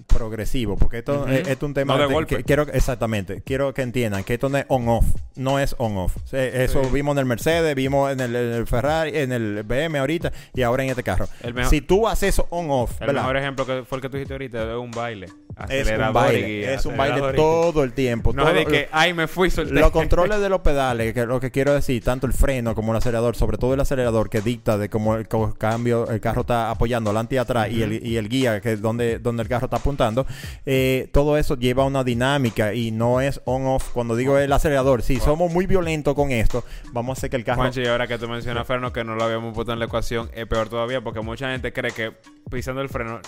progresivo, 0.08 0.76
porque 0.78 1.00
esto, 1.00 1.28
es 1.28 1.62
un 1.62 1.74
tema 1.74 1.94
No 1.96 2.00
de 2.00 2.06
que- 2.38 2.44
quiero 2.44 2.64
exactamente, 2.64 3.42
quiero 3.44 3.74
que 3.74 3.82
entiendan 3.82 4.24
que 4.24 4.34
esto 4.36 4.50
no 4.50 4.58
es 4.58 4.66
on-off, 4.68 5.06
no 5.36 5.60
es 5.60 5.76
on-off. 5.78 6.16
Eso 6.34 6.84
Sí. 6.84 6.90
vimos 6.92 7.14
en 7.14 7.20
el 7.20 7.26
Mercedes, 7.26 7.74
vimos 7.76 8.12
en 8.12 8.20
el, 8.20 8.36
en 8.36 8.52
el 8.54 8.68
Ferrari, 8.68 9.18
en 9.18 9.32
el 9.32 9.64
BM 9.64 9.98
ahorita 10.00 10.32
y 10.54 10.62
ahora 10.62 10.84
en 10.84 10.90
este 10.90 11.04
carro. 11.04 11.28
Mejor- 11.44 11.66
si 11.70 11.82
tú 11.82 12.08
haces 12.08 12.30
eso 12.36 12.48
on-off, 12.50 13.00
El 13.02 13.08
¿verdad? 13.08 13.22
mejor 13.24 13.38
ejemplo 13.38 13.66
que 13.66 13.84
fue 13.84 13.98
el 13.98 14.02
que 14.02 14.10
tú 14.10 14.18
dijiste 14.18 14.34
ahorita 14.34 14.64
es 14.72 14.78
un 14.78 14.92
baile. 14.92 15.28
es 15.70 15.88
un 15.90 16.14
baile, 16.14 16.74
es 16.74 16.86
un 16.86 16.98
baile 16.98 17.34
todo 17.34 17.84
el 17.84 17.94
tiempo. 17.94 18.34
No 18.34 18.44
todo- 18.44 18.54
de 18.54 18.66
que, 18.66 18.90
ay, 18.92 19.14
me 19.14 19.28
fui, 19.28 19.50
solté. 19.52 19.74
Los 19.74 19.92
controles 19.92 20.40
de 20.40 20.50
los 20.50 20.62
pedales, 20.62 21.14
que 21.14 21.26
lo 21.26 21.40
que 21.40 21.52
quiero 21.52 21.74
decir, 21.74 22.04
tanto 22.04 22.26
el 22.26 22.34
freno 22.34 22.74
como 22.74 22.92
el 22.94 22.98
acelerador, 22.98 23.36
sobre 23.36 23.58
todo 23.58 23.74
el 23.74 23.80
acelerador 23.80 24.30
que 24.30 24.42
dicta 24.42 24.78
de 24.78 24.90
cómo 24.90 25.16
el 25.16 25.28
cambio, 25.58 26.10
el 26.10 26.20
carro 26.22 26.42
está 26.42 26.70
apoyando 26.72 27.10
adelante 27.12 27.36
y 27.36 27.38
atrás 27.38 27.70
y, 27.70 27.84
el, 27.84 28.06
y 28.06 28.18
el 28.18 28.28
guía, 28.30 28.60
que 28.62 28.74
es 28.74 28.82
donde, 28.82 29.20
donde 29.20 29.44
el 29.44 29.50
carro 29.50 29.66
está 29.66 29.78
apuntando, 29.78 30.26
eh, 30.66 31.10
todo 31.14 31.38
eso 31.38 31.56
lleva 31.58 31.84
una 31.86 32.04
dinámica 32.04 32.74
y 32.74 32.92
no 32.92 33.22
es 33.22 33.42
on-off. 33.46 33.90
Cuando 33.94 34.16
digo 34.16 34.38
el 34.38 34.52
acelerador, 34.52 35.02
si 35.04 35.20
somos 35.32 35.52
muy 35.52 35.66
violentos 35.66 36.14
con 36.16 36.32
esto, 36.32 36.64
vamos 36.92 37.18
a 37.18 37.20
hacer 37.20 37.30
que 37.30 37.38
el 37.38 37.44
carro... 37.44 37.62
Juanchi, 37.62 37.82
y 37.82 37.88
ahora 37.88 38.08
que 38.08 38.18
tú 38.18 38.28
mencionas 38.28 38.66
freno, 38.68 38.92
que 38.94 39.04
no 39.04 39.16
lo 39.16 39.24
habíamos 39.24 39.54
puesto 39.54 39.72
en 39.74 39.80
la 39.80 39.86
ecuación, 39.86 40.30
es 40.34 40.46
peor 40.48 40.70
todavía 40.70 41.02
porque 41.02 41.22
mucha 41.22 41.50
gente 41.52 41.72
cree 41.74 41.92
que 41.92 42.12
pisando 42.50 42.82
el 42.82 42.90
freno 42.90 43.20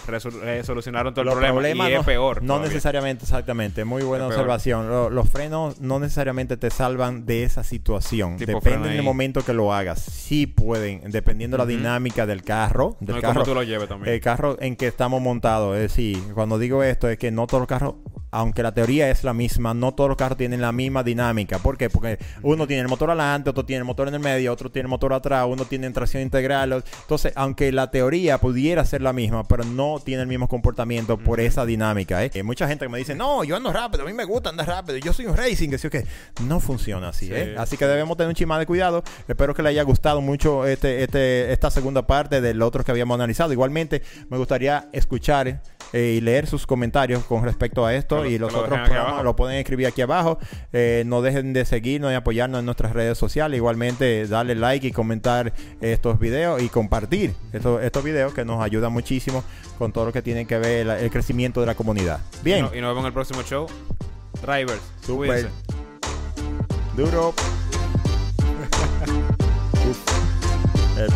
solucionaron 0.64 1.14
todo 1.14 1.22
el 1.22 1.26
Los 1.28 1.36
problema 1.36 1.54
problemas 1.56 1.90
y 1.90 1.94
no, 1.94 2.00
es 2.02 2.06
peor. 2.06 2.42
No 2.42 2.48
todavía. 2.56 2.68
necesariamente, 2.70 3.24
exactamente. 3.24 3.86
Muy 3.86 4.04
buena 4.04 4.26
Es 4.28 4.32
observación. 4.32 4.90
Lo- 4.90 5.10
los 5.10 5.30
frenos 5.30 5.80
no 5.80 6.00
necesariamente 6.00 6.58
te 6.58 6.70
salvan 6.70 7.26
de 7.26 7.44
esa 7.44 7.64
situación. 7.64 8.38
Tipo 8.38 8.60
Depende 8.60 8.90
del 8.90 9.04
momento 9.04 9.42
que 9.44 9.54
lo 9.54 9.74
hagas. 9.74 10.00
Sí 10.02 10.46
pueden, 10.48 11.10
dependiendo 11.12 11.58
de 11.58 11.64
la 11.64 11.68
dinámica 11.68 12.26
del 12.26 12.44
carro. 12.44 12.98
Del 13.00 13.16
No, 13.16 13.22
carro 13.22 13.44
tú 13.44 13.54
lo 13.56 13.64
lleves 13.64 13.88
también. 13.90 14.14
el 14.14 14.22
carro 14.22 14.58
en 14.60 14.76
que 14.76 14.88
estamos 14.88 15.22
montados. 15.22 15.76
Es 15.76 15.82
decir, 15.84 16.20
cuando 16.34 16.58
digo 16.60 16.84
esto 16.84 17.08
es 17.10 17.18
que 17.18 17.32
no 17.32 17.48
todos 17.48 17.62
los 17.62 17.68
carros, 17.68 17.96
aunque 18.34 18.64
la 18.64 18.74
teoría 18.74 19.10
es 19.12 19.24
la 19.24 19.34
misma, 19.34 19.74
no 19.76 19.94
todos 19.94 20.10
los 20.10 20.18
carros 20.18 20.38
tienen 20.38 20.60
la 20.60 20.72
misma 20.72 21.04
dinámica. 21.04 21.60
¿Por 21.60 21.78
qué? 21.78 21.90
Porque 21.90 22.18
uno 22.42 22.66
tiene 22.66 22.82
el 22.82 22.88
motor 22.88 23.12
adelante, 23.12 23.52
otro 23.52 23.64
tiene 23.64 23.80
el 23.80 23.86
motor 23.86 24.08
en 24.08 24.16
el 24.16 24.20
medio, 24.20 24.52
otro 24.52 24.72
tiene 24.72 24.88
el 24.88 24.90
motor 24.90 25.14
atrás, 25.14 25.46
uno 25.48 25.66
tiene 25.66 25.90
tracción 25.92 26.24
integral. 26.24 26.84
Entonces, 27.02 27.32
aunque 27.36 27.72
la 27.72 27.92
teoría 27.92 28.40
pudiera 28.40 28.84
ser 28.86 29.04
la 29.04 29.14
misma, 29.14 29.48
pero 29.48 29.64
no 29.64 30.02
tiene 30.04 30.24
el 30.24 30.28
mismo 30.28 30.48
comportamiento 30.48 31.18
por 31.18 31.40
esa 31.40 31.64
dinámica. 31.64 32.24
¿eh? 32.26 32.32
Hay 32.34 32.42
mucha 32.42 32.68
gente 32.68 32.86
que 32.86 32.90
me 32.90 32.98
dice, 32.98 33.14
no, 33.14 33.44
yo 33.44 33.56
ando 33.56 33.72
rápido, 33.72 34.04
a 34.04 34.08
mí 34.08 34.14
me 34.14 34.26
gusta 34.26 34.50
andar 34.50 34.68
rápido, 34.68 34.98
yo 34.98 35.14
soy 35.14 35.28
un 35.28 35.38
racing, 35.38 35.70
que 35.70 35.78
sí 35.78 35.90
qué. 35.90 36.06
No 36.44 36.60
funciona 36.60 37.10
así. 37.10 37.28
Sí. 37.28 37.34
¿eh? 37.36 37.56
Así 37.58 37.78
que 37.78 37.86
debemos 37.86 38.18
tener 38.18 38.30
un 38.30 38.36
chima 38.36 38.58
de 38.58 38.66
cuidado. 38.66 39.04
Espero 39.28 39.54
que 39.54 39.62
le 39.62 39.70
haya 39.70 39.84
gustado 39.84 40.22
mucho 40.22 40.66
este, 40.66 41.04
este, 41.04 41.54
esta 41.54 41.70
segunda 41.70 42.08
parte 42.08 42.42
del 42.42 42.64
otro 42.64 42.84
que 42.84 42.90
habíamos 42.90 43.14
analizado. 43.14 43.54
Igualmente, 43.54 44.02
me 44.30 44.38
gustaría 44.38 44.90
escuchar 44.92 45.62
eh, 45.94 46.16
y 46.18 46.22
leer 46.22 46.48
sus 46.48 46.66
comentarios 46.68 47.24
con 47.24 47.44
respecto 47.44 47.86
a 47.86 47.94
esto 47.96 48.26
y 48.26 48.38
los 48.38 48.52
lo 48.52 48.60
otros 48.62 48.80
programas 48.80 49.24
lo 49.24 49.36
pueden 49.36 49.58
escribir 49.58 49.88
aquí 49.88 50.02
abajo. 50.02 50.40
Eh, 50.74 51.04
no 51.06 51.22
dejen 51.22 51.54
de 51.54 51.64
seguirnos 51.66 52.12
y 52.12 52.16
apoyarnos 52.16 52.60
en 52.60 52.66
nuestras 52.66 52.94
redes 52.94 53.18
sociales. 53.18 53.58
Igualmente, 53.58 54.28
darle 54.28 54.56
like 54.56 54.88
y 54.88 54.92
comentar 54.92 55.54
estos 55.82 56.20
videos 56.20 56.62
y 56.62 56.70
compartir 56.70 57.34
estos, 57.54 57.82
estos 57.84 58.04
videos 58.04 58.34
que 58.34 58.44
nos 58.44 58.62
ayudan 58.64 58.92
muchísimo 58.92 59.44
con 59.78 59.92
todo 59.94 60.06
lo 60.08 60.12
que 60.12 60.22
tiene 60.22 60.46
que 60.46 60.58
ver 60.58 60.86
la- 60.86 61.00
el 61.00 61.10
crecimiento 61.10 61.60
de 61.62 61.68
la 61.68 61.76
comunidad. 61.76 62.20
Y, 62.42 62.44
Bien, 62.46 62.62
no- 62.66 62.76
y 62.76 62.82
nos 62.82 62.90
vemos 62.90 63.02
en 63.04 63.08
el 63.08 63.14
próximo 63.14 63.42
show. 63.44 63.68
Drivers, 64.46 64.82
Super. 65.06 65.48
duro. 66.98 67.34
El. 70.98 71.10